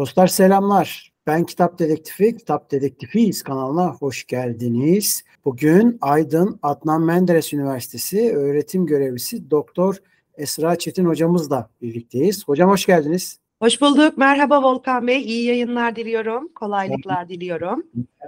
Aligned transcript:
Dostlar 0.00 0.26
selamlar. 0.26 1.12
Ben 1.26 1.44
Kitap 1.44 1.78
Dedektifi, 1.78 2.36
Kitap 2.36 2.70
Dedektifiyiz 2.70 3.42
kanalına 3.42 3.94
hoş 3.94 4.26
geldiniz. 4.26 5.24
Bugün 5.44 5.98
Aydın 6.00 6.58
Adnan 6.62 7.02
Menderes 7.02 7.52
Üniversitesi 7.52 8.32
öğretim 8.36 8.86
görevlisi 8.86 9.50
Doktor 9.50 9.96
Esra 10.34 10.78
Çetin 10.78 11.04
hocamızla 11.04 11.70
birlikteyiz. 11.82 12.48
Hocam 12.48 12.70
hoş 12.70 12.86
geldiniz. 12.86 13.38
Hoş 13.62 13.80
bulduk. 13.80 14.18
Merhaba 14.18 14.62
Volkan 14.62 15.06
Bey. 15.06 15.22
İyi 15.22 15.44
yayınlar 15.44 15.96
diliyorum. 15.96 16.48
Kolaylıklar 16.54 17.28
diliyorum. 17.28 17.86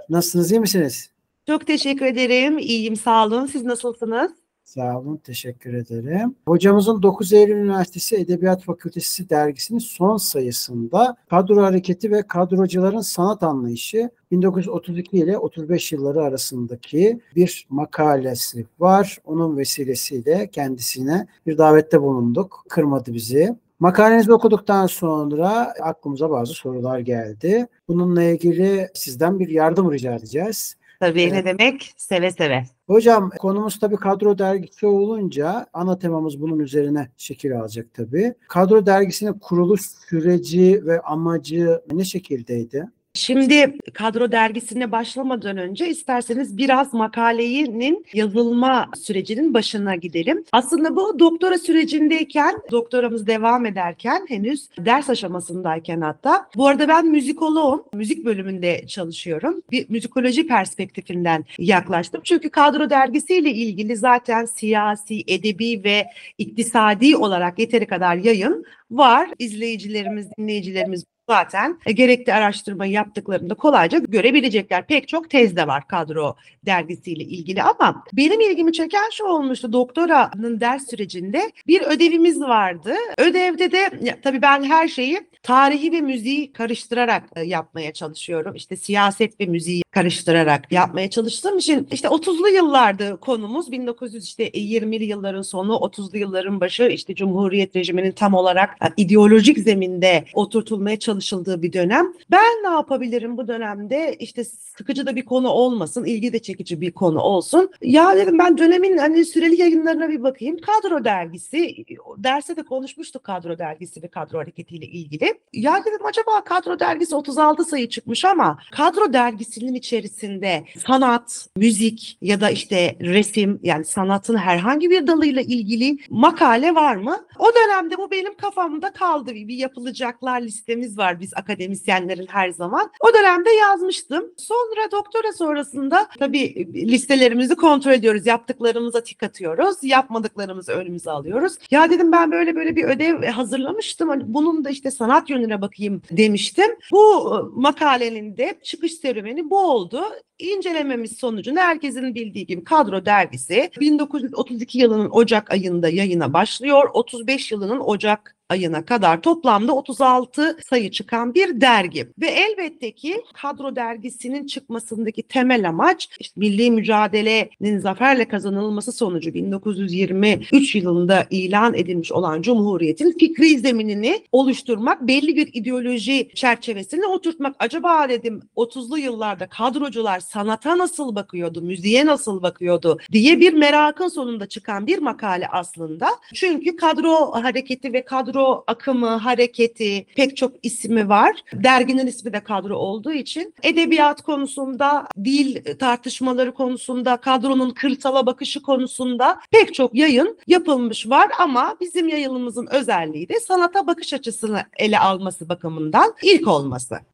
Nasılsınız, 0.09 0.51
iyi 0.51 0.59
misiniz? 0.59 1.09
Çok 1.47 1.67
teşekkür 1.67 2.05
ederim. 2.05 2.57
İyiyim, 2.57 2.95
sağ 2.95 3.25
olun. 3.25 3.45
Siz 3.45 3.63
nasılsınız? 3.63 4.31
Sağ 4.73 4.99
olun, 4.99 5.17
teşekkür 5.17 5.73
ederim. 5.73 6.35
Hocamızın 6.47 7.03
9 7.03 7.33
Eylül 7.33 7.55
Üniversitesi 7.55 8.15
Edebiyat 8.15 8.63
Fakültesi 8.63 9.29
dergisinin 9.29 9.79
son 9.79 10.17
sayısında 10.17 11.15
kadro 11.29 11.63
hareketi 11.63 12.11
ve 12.11 12.27
kadrocuların 12.27 13.01
sanat 13.01 13.43
anlayışı 13.43 14.09
1932 14.31 15.17
ile 15.17 15.37
35 15.37 15.91
yılları 15.91 16.21
arasındaki 16.21 17.19
bir 17.35 17.67
makalesi 17.69 18.65
var. 18.79 19.17
Onun 19.25 19.57
vesilesiyle 19.57 20.49
kendisine 20.51 21.27
bir 21.47 21.57
davette 21.57 22.01
bulunduk. 22.01 22.65
Kırmadı 22.69 23.13
bizi. 23.13 23.55
Makalenizi 23.79 24.33
okuduktan 24.33 24.87
sonra 24.87 25.73
aklımıza 25.81 26.29
bazı 26.29 26.53
sorular 26.53 26.99
geldi. 26.99 27.67
Bununla 27.87 28.23
ilgili 28.23 28.89
sizden 28.93 29.39
bir 29.39 29.49
yardım 29.49 29.91
rica 29.91 30.15
edeceğiz. 30.15 30.75
Tabii 30.99 31.21
evet. 31.21 31.33
ne 31.33 31.45
demek? 31.45 31.93
Seve 31.97 32.31
seve. 32.31 32.63
Hocam 32.87 33.29
konumuz 33.39 33.79
tabii 33.79 33.95
kadro 33.95 34.37
dergisi 34.37 34.87
olunca 34.87 35.65
ana 35.73 35.99
temamız 35.99 36.41
bunun 36.41 36.59
üzerine 36.59 37.09
şekil 37.17 37.59
alacak 37.59 37.93
tabii. 37.93 38.33
Kadro 38.47 38.85
dergisinin 38.85 39.33
kuruluş 39.33 39.81
süreci 39.81 40.81
ve 40.85 41.01
amacı 41.01 41.81
ne 41.91 42.05
şekildeydi? 42.05 42.89
Şimdi 43.15 43.77
kadro 43.93 44.31
dergisine 44.31 44.91
başlamadan 44.91 45.57
önce 45.57 45.89
isterseniz 45.89 46.57
biraz 46.57 46.93
makalenin 46.93 48.05
yazılma 48.13 48.89
sürecinin 48.95 49.53
başına 49.53 49.95
gidelim. 49.95 50.43
Aslında 50.51 50.95
bu 50.95 51.19
doktora 51.19 51.57
sürecindeyken, 51.57 52.55
doktoramız 52.71 53.27
devam 53.27 53.65
ederken 53.65 54.25
henüz 54.29 54.69
ders 54.77 55.09
aşamasındayken 55.09 56.01
hatta. 56.01 56.49
Bu 56.55 56.67
arada 56.67 56.87
ben 56.87 57.05
müzikoloğum, 57.05 57.83
müzik 57.93 58.25
bölümünde 58.25 58.87
çalışıyorum. 58.87 59.61
Bir 59.71 59.89
müzikoloji 59.89 60.47
perspektifinden 60.47 61.45
yaklaştım. 61.57 62.21
Çünkü 62.23 62.49
kadro 62.49 62.89
dergisiyle 62.89 63.51
ilgili 63.51 63.97
zaten 63.97 64.45
siyasi, 64.45 65.23
edebi 65.27 65.83
ve 65.83 66.05
iktisadi 66.37 67.17
olarak 67.17 67.59
yeteri 67.59 67.85
kadar 67.85 68.15
yayın 68.15 68.65
var. 68.91 69.29
İzleyicilerimiz, 69.39 70.27
dinleyicilerimiz 70.37 71.05
zaten 71.29 71.79
e, 71.85 71.91
gerekli 71.91 72.33
araştırmayı 72.33 72.91
yaptıklarında 72.91 73.53
kolayca 73.53 73.97
görebilecekler. 73.97 74.87
Pek 74.87 75.07
çok 75.07 75.29
tez 75.29 75.55
de 75.55 75.67
var 75.67 75.87
kadro 75.87 76.35
dergisiyle 76.65 77.23
ilgili 77.23 77.63
ama 77.63 78.03
benim 78.13 78.41
ilgimi 78.41 78.73
çeken 78.73 79.09
şu 79.11 79.23
olmuştu 79.23 79.73
doktoranın 79.73 80.59
ders 80.59 80.89
sürecinde 80.89 81.51
bir 81.67 81.81
ödevimiz 81.81 82.41
vardı. 82.41 82.95
Ödevde 83.17 83.71
de 83.71 83.89
tabii 84.23 84.41
ben 84.41 84.63
her 84.63 84.87
şeyi 84.87 85.27
tarihi 85.43 85.91
ve 85.91 86.01
müziği 86.01 86.53
karıştırarak 86.53 87.23
e, 87.35 87.41
yapmaya 87.41 87.93
çalışıyorum. 87.93 88.55
İşte 88.55 88.77
siyaset 88.77 89.39
ve 89.39 89.45
müziği 89.45 89.82
karıştırarak 89.93 90.71
yapmaya 90.71 91.09
çalıştığım 91.09 91.57
için 91.57 91.87
işte 91.91 92.07
30'lu 92.07 92.49
yıllardı 92.49 93.17
konumuz. 93.17 93.71
1900 93.71 94.25
işte 94.25 94.49
20'li 94.49 95.03
yılların 95.03 95.41
sonu, 95.41 95.73
30'lu 95.73 96.17
yılların 96.17 96.61
başı 96.61 96.83
işte 96.83 97.15
Cumhuriyet 97.15 97.75
rejiminin 97.75 98.11
tam 98.11 98.33
olarak 98.33 98.69
ideolojik 98.97 99.59
zeminde 99.59 100.25
oturtulmaya 100.33 100.99
çalışıldığı 100.99 101.61
bir 101.61 101.73
dönem. 101.73 102.13
Ben 102.31 102.63
ne 102.63 102.69
yapabilirim 102.69 103.37
bu 103.37 103.47
dönemde? 103.47 104.15
İşte 104.19 104.43
sıkıcı 104.43 105.05
da 105.05 105.15
bir 105.15 105.25
konu 105.25 105.49
olmasın, 105.49 106.05
ilgi 106.05 106.33
de 106.33 106.39
çekici 106.39 106.81
bir 106.81 106.91
konu 106.91 107.19
olsun. 107.19 107.71
Ya 107.81 108.15
dedim 108.15 108.39
ben 108.39 108.57
dönemin 108.57 108.97
hani 108.97 109.25
süreli 109.25 109.61
yayınlarına 109.61 110.09
bir 110.09 110.23
bakayım. 110.23 110.57
Kadro 110.57 111.03
dergisi, 111.03 111.85
derse 112.17 112.55
de 112.55 112.63
konuşmuştuk 112.63 113.23
kadro 113.23 113.57
dergisi 113.57 114.03
ve 114.03 114.07
kadro 114.07 114.39
hareketiyle 114.39 114.85
ilgili. 114.85 115.33
Ya 115.53 115.83
dedim 115.85 116.05
acaba 116.05 116.43
kadro 116.43 116.79
dergisi 116.79 117.15
36 117.15 117.65
sayı 117.65 117.89
çıkmış 117.89 118.25
ama 118.25 118.57
kadro 118.71 119.13
dergisinin 119.13 119.73
içerisinde 119.83 120.63
sanat, 120.87 121.47
müzik 121.57 122.17
ya 122.21 122.41
da 122.41 122.49
işte 122.49 122.95
resim 123.01 123.59
yani 123.63 123.85
sanatın 123.85 124.35
herhangi 124.35 124.89
bir 124.89 125.07
dalıyla 125.07 125.41
ilgili 125.41 125.97
makale 126.09 126.75
var 126.75 126.95
mı? 126.95 127.25
O 127.39 127.45
dönemde 127.55 127.97
bu 127.97 128.11
benim 128.11 128.33
kafamda 128.37 128.93
kaldı. 128.93 129.33
Bir 129.33 129.55
yapılacaklar 129.55 130.41
listemiz 130.41 130.97
var 130.97 131.19
biz 131.19 131.33
akademisyenlerin 131.35 132.27
her 132.29 132.49
zaman. 132.49 132.91
O 132.99 133.13
dönemde 133.13 133.49
yazmıştım. 133.49 134.23
Sonra 134.37 134.91
doktora 134.91 135.33
sonrasında 135.33 136.07
tabii 136.19 136.67
listelerimizi 136.73 137.55
kontrol 137.55 137.91
ediyoruz. 137.91 138.25
Yaptıklarımıza 138.27 139.03
tik 139.03 139.23
atıyoruz. 139.23 139.75
Yapmadıklarımızı 139.83 140.71
önümüze 140.71 141.11
alıyoruz. 141.11 141.53
Ya 141.71 141.89
dedim 141.89 142.11
ben 142.11 142.31
böyle 142.31 142.55
böyle 142.55 142.75
bir 142.75 142.83
ödev 142.83 143.23
hazırlamıştım. 143.23 144.09
Hani 144.09 144.23
bunun 144.25 144.65
da 144.65 144.69
işte 144.69 144.91
sanat 144.91 145.29
yönüne 145.29 145.61
bakayım 145.61 146.01
demiştim. 146.11 146.71
Bu 146.91 147.51
makalenin 147.55 148.37
de 148.37 148.59
çıkış 148.63 148.93
serüveni 148.93 149.49
bu 149.49 149.72
oldu. 149.73 150.03
İncelememiz 150.43 151.17
sonucunda 151.17 151.61
herkesin 151.61 152.15
bildiği 152.15 152.45
gibi 152.45 152.63
Kadro 152.63 153.05
Dergisi 153.05 153.71
1932 153.79 154.77
yılının 154.79 155.09
Ocak 155.09 155.51
ayında 155.51 155.89
yayına 155.89 156.33
başlıyor. 156.33 156.89
35 156.93 157.51
yılının 157.51 157.79
Ocak 157.79 158.35
ayına 158.49 158.85
kadar 158.85 159.21
toplamda 159.21 159.73
36 159.73 160.57
sayı 160.69 160.91
çıkan 160.91 161.33
bir 161.33 161.61
dergi. 161.61 162.07
Ve 162.21 162.27
elbette 162.27 162.91
ki 162.91 163.23
Kadro 163.33 163.75
Dergisi'nin 163.75 164.45
çıkmasındaki 164.45 165.23
temel 165.23 165.69
amaç 165.69 166.09
işte 166.19 166.39
milli 166.39 166.71
mücadelenin 166.71 167.79
zaferle 167.79 168.27
kazanılması 168.27 168.91
sonucu 168.91 169.33
1923 169.33 170.75
yılında 170.75 171.27
ilan 171.29 171.73
edilmiş 171.73 172.11
olan 172.11 172.41
Cumhuriyet'in 172.41 173.17
fikri 173.19 173.59
zeminini 173.59 174.23
oluşturmak, 174.31 175.07
belli 175.07 175.35
bir 175.35 175.49
ideoloji 175.53 176.29
çerçevesine 176.35 177.07
oturtmak. 177.07 177.55
Acaba 177.59 178.09
dedim 178.09 178.41
30'lu 178.55 178.97
yıllarda 178.97 179.47
kadrocular 179.47 180.19
sanata 180.33 180.77
nasıl 180.77 181.15
bakıyordu, 181.15 181.61
müziğe 181.61 182.05
nasıl 182.05 182.41
bakıyordu 182.41 182.99
diye 183.11 183.39
bir 183.39 183.53
merakın 183.53 184.07
sonunda 184.07 184.45
çıkan 184.45 184.87
bir 184.87 184.99
makale 184.99 185.47
aslında. 185.47 186.09
Çünkü 186.33 186.75
kadro 186.75 187.31
hareketi 187.31 187.93
ve 187.93 188.05
kadro 188.05 188.63
akımı, 188.67 189.07
hareketi 189.07 190.05
pek 190.15 190.37
çok 190.37 190.51
ismi 190.63 191.09
var. 191.09 191.35
Derginin 191.53 192.07
ismi 192.07 192.33
de 192.33 192.43
kadro 192.43 192.75
olduğu 192.75 193.13
için 193.13 193.53
edebiyat 193.63 194.21
konusunda, 194.21 195.07
dil 195.23 195.77
tartışmaları 195.79 196.53
konusunda, 196.53 197.17
kadronun 197.17 197.69
kırsala 197.69 198.25
bakışı 198.25 198.61
konusunda 198.61 199.39
pek 199.51 199.73
çok 199.73 199.95
yayın 199.95 200.37
yapılmış 200.47 201.09
var 201.09 201.31
ama 201.39 201.75
bizim 201.81 202.07
yayınımızın 202.07 202.67
özelliği 202.71 203.29
de 203.29 203.39
sanata 203.39 203.87
bakış 203.87 204.13
açısını 204.13 204.63
ele 204.77 204.99
alması 204.99 205.49
bakımından 205.49 206.13
ilk 206.23 206.47
olması. 206.47 207.12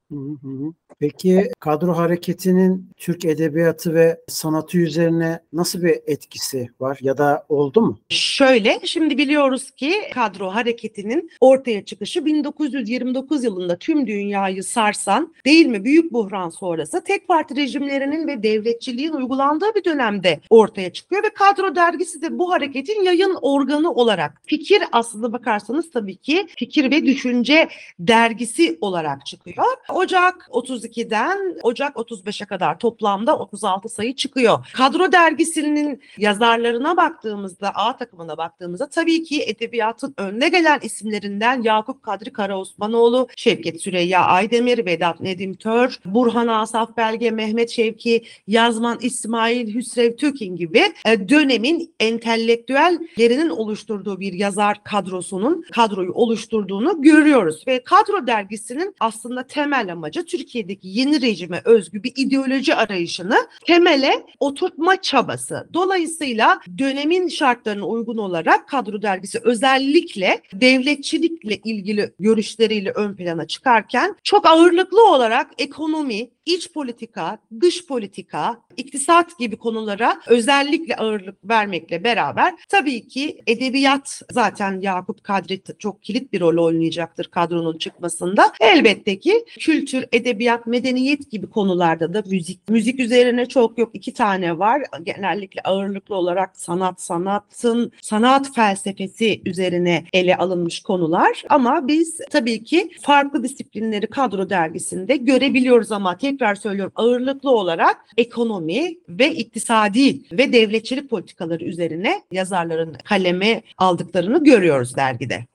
Peki 1.00 1.52
kadro 1.60 1.98
hareketinin 1.98 2.90
Türk 2.98 3.26
edebiyatı 3.26 3.94
ve 3.94 4.22
sanatı 4.28 4.78
üzerine 4.78 5.40
nasıl 5.54 5.84
bir 5.84 6.00
etkisi 6.08 6.68
var 6.80 6.98
ya 7.02 7.18
da 7.18 7.46
oldu 7.50 7.82
mu? 7.82 8.00
Şöyle, 8.10 8.80
şimdi 8.84 9.18
biliyoruz 9.18 9.72
ki 9.72 9.94
kadro 10.14 10.48
hareketinin 10.48 11.32
ortaya 11.42 11.86
çıkışı 11.86 12.26
1929 12.26 13.44
yılında 13.44 13.78
tüm 13.78 14.08
dünyayı 14.08 14.64
sarsan 14.64 15.34
değil 15.46 15.66
mi 15.66 15.84
büyük 15.84 16.14
buhran 16.14 16.50
sonrası 16.50 17.04
tek 17.04 17.28
parti 17.28 17.56
rejimlerinin 17.56 18.28
ve 18.28 18.44
devletçiliğin 18.44 19.14
uygulandığı 19.14 19.76
bir 19.76 19.84
dönemde 19.84 20.40
ortaya 20.50 20.94
çıkıyor 20.94 21.24
ve 21.24 21.30
kadro 21.30 21.76
dergisi 21.76 22.22
de 22.22 22.40
bu 22.40 22.52
hareketin 22.52 23.04
yayın 23.04 23.38
organı 23.42 23.92
olarak 23.94 24.42
fikir 24.46 24.84
aslında 24.92 25.34
bakarsanız 25.34 25.92
tabii 25.92 26.16
ki 26.16 26.48
fikir 26.58 26.92
ve 26.92 27.06
düşünce 27.06 27.68
dergisi 28.00 28.78
olarak 28.82 29.26
çıkıyor. 29.26 29.66
Ocak 30.00 30.48
32'den 30.52 31.60
Ocak 31.64 31.96
35'e 31.96 32.46
kadar 32.46 32.80
toplamda 32.80 33.38
36 33.38 33.90
sayı 33.90 34.16
çıkıyor. 34.16 34.68
Kadro 34.74 35.12
dergisinin 35.12 36.02
yazarlarına 36.18 36.98
baktığımızda, 36.98 37.72
A 37.76 37.98
takımına 37.98 38.38
baktığımızda 38.38 38.90
tabii 38.90 39.24
ki 39.24 39.44
edebiyatın 39.44 40.14
önüne 40.18 40.50
gelen 40.50 40.80
isimlerinden 40.84 41.62
Yakup 41.62 42.04
Kadri 42.04 42.34
Karaosmanoğlu, 42.34 43.28
Şevket 43.36 43.82
Süreyya 43.82 44.26
Aydemir, 44.26 44.86
Vedat 44.86 45.20
Nedim 45.20 45.56
Tör, 45.56 46.00
Burhan 46.06 46.48
Asaf 46.48 46.98
Belge, 46.98 47.32
Mehmet 47.32 47.70
Şevki, 47.70 48.24
Yazman 48.48 48.98
İsmail 49.02 49.76
Hüsrev 49.76 50.16
Türkin 50.16 50.56
gibi 50.56 50.84
e, 51.06 51.30
dönemin 51.30 51.94
entelektüellerinin 52.00 53.50
oluşturduğu 53.50 54.20
bir 54.20 54.34
yazar 54.34 54.84
kadrosunun 54.84 55.66
kadroyu 55.72 56.12
oluşturduğunu 56.14 57.02
görüyoruz 57.02 57.64
ve 57.68 57.84
kadro 57.84 58.28
dergisinin 58.28 58.96
aslında 59.00 59.44
temel 59.44 59.89
amacı 59.90 60.26
Türkiye'deki 60.26 60.88
yeni 60.88 61.22
rejime 61.22 61.62
özgü 61.66 62.04
bir 62.04 62.14
ideoloji 62.16 62.76
arayışını 62.76 63.38
temele 63.66 64.26
oturtma 64.40 65.02
çabası. 65.02 65.70
Dolayısıyla 65.74 66.60
dönemin 66.78 67.28
şartlarına 67.28 67.86
uygun 67.86 68.18
olarak 68.18 68.68
kadro 68.68 69.02
dergisi 69.02 69.40
özellikle 69.44 70.42
devletçilikle 70.54 71.56
ilgili 71.58 72.14
görüşleriyle 72.20 72.92
ön 72.92 73.16
plana 73.16 73.48
çıkarken 73.48 74.16
çok 74.24 74.48
ağırlıklı 74.48 75.12
olarak 75.12 75.52
ekonomi, 75.58 76.30
iç 76.56 76.74
politika, 76.74 77.38
dış 77.62 77.86
politika, 77.86 78.62
iktisat 78.78 79.40
gibi 79.40 79.58
konulara 79.58 80.22
özellikle 80.28 80.96
ağırlık 80.96 81.50
vermekle 81.50 82.04
beraber 82.04 82.54
tabii 82.70 83.08
ki 83.08 83.42
edebiyat 83.48 84.22
zaten 84.32 84.80
Yakup 84.82 85.24
Kadri 85.24 85.62
çok 85.80 86.04
kilit 86.04 86.34
bir 86.34 86.40
rol 86.40 86.66
oynayacaktır 86.66 87.26
kadronun 87.26 87.78
çıkmasında. 87.78 88.54
Elbette 88.60 89.20
ki 89.20 89.46
kültür, 89.60 90.06
edebiyat, 90.12 90.68
medeniyet 90.68 91.32
gibi 91.32 91.50
konularda 91.50 92.14
da 92.14 92.24
müzik. 92.30 92.70
Müzik 92.70 93.00
üzerine 93.00 93.46
çok 93.46 93.78
yok. 93.78 93.90
iki 93.94 94.14
tane 94.14 94.60
var. 94.60 94.82
Genellikle 95.04 95.62
ağırlıklı 95.62 96.16
olarak 96.16 96.58
sanat, 96.58 97.02
sanatın, 97.02 97.92
sanat 98.02 98.56
felsefesi 98.56 99.42
üzerine 99.46 100.06
ele 100.14 100.38
alınmış 100.38 100.80
konular. 100.80 101.44
Ama 101.50 101.88
biz 101.88 102.18
tabii 102.30 102.64
ki 102.64 102.92
farklı 103.02 103.44
disiplinleri 103.44 104.08
kadro 104.08 104.50
dergisinde 104.50 105.16
görebiliyoruz 105.16 105.92
ama 105.92 106.18
tekrar 106.40 106.56
söylüyorum 106.56 106.94
ağırlıklı 106.96 107.52
olarak 107.52 108.06
ekonomi 108.18 108.96
ve 109.10 109.32
iktisadi 109.32 110.22
ve 110.38 110.54
devletçilik 110.54 111.10
politikaları 111.10 111.64
üzerine 111.66 112.22
yazarların 112.32 112.98
kaleme 113.04 113.62
aldıklarını 113.78 114.44
görüyoruz 114.44 114.96
dergide. 114.96 115.46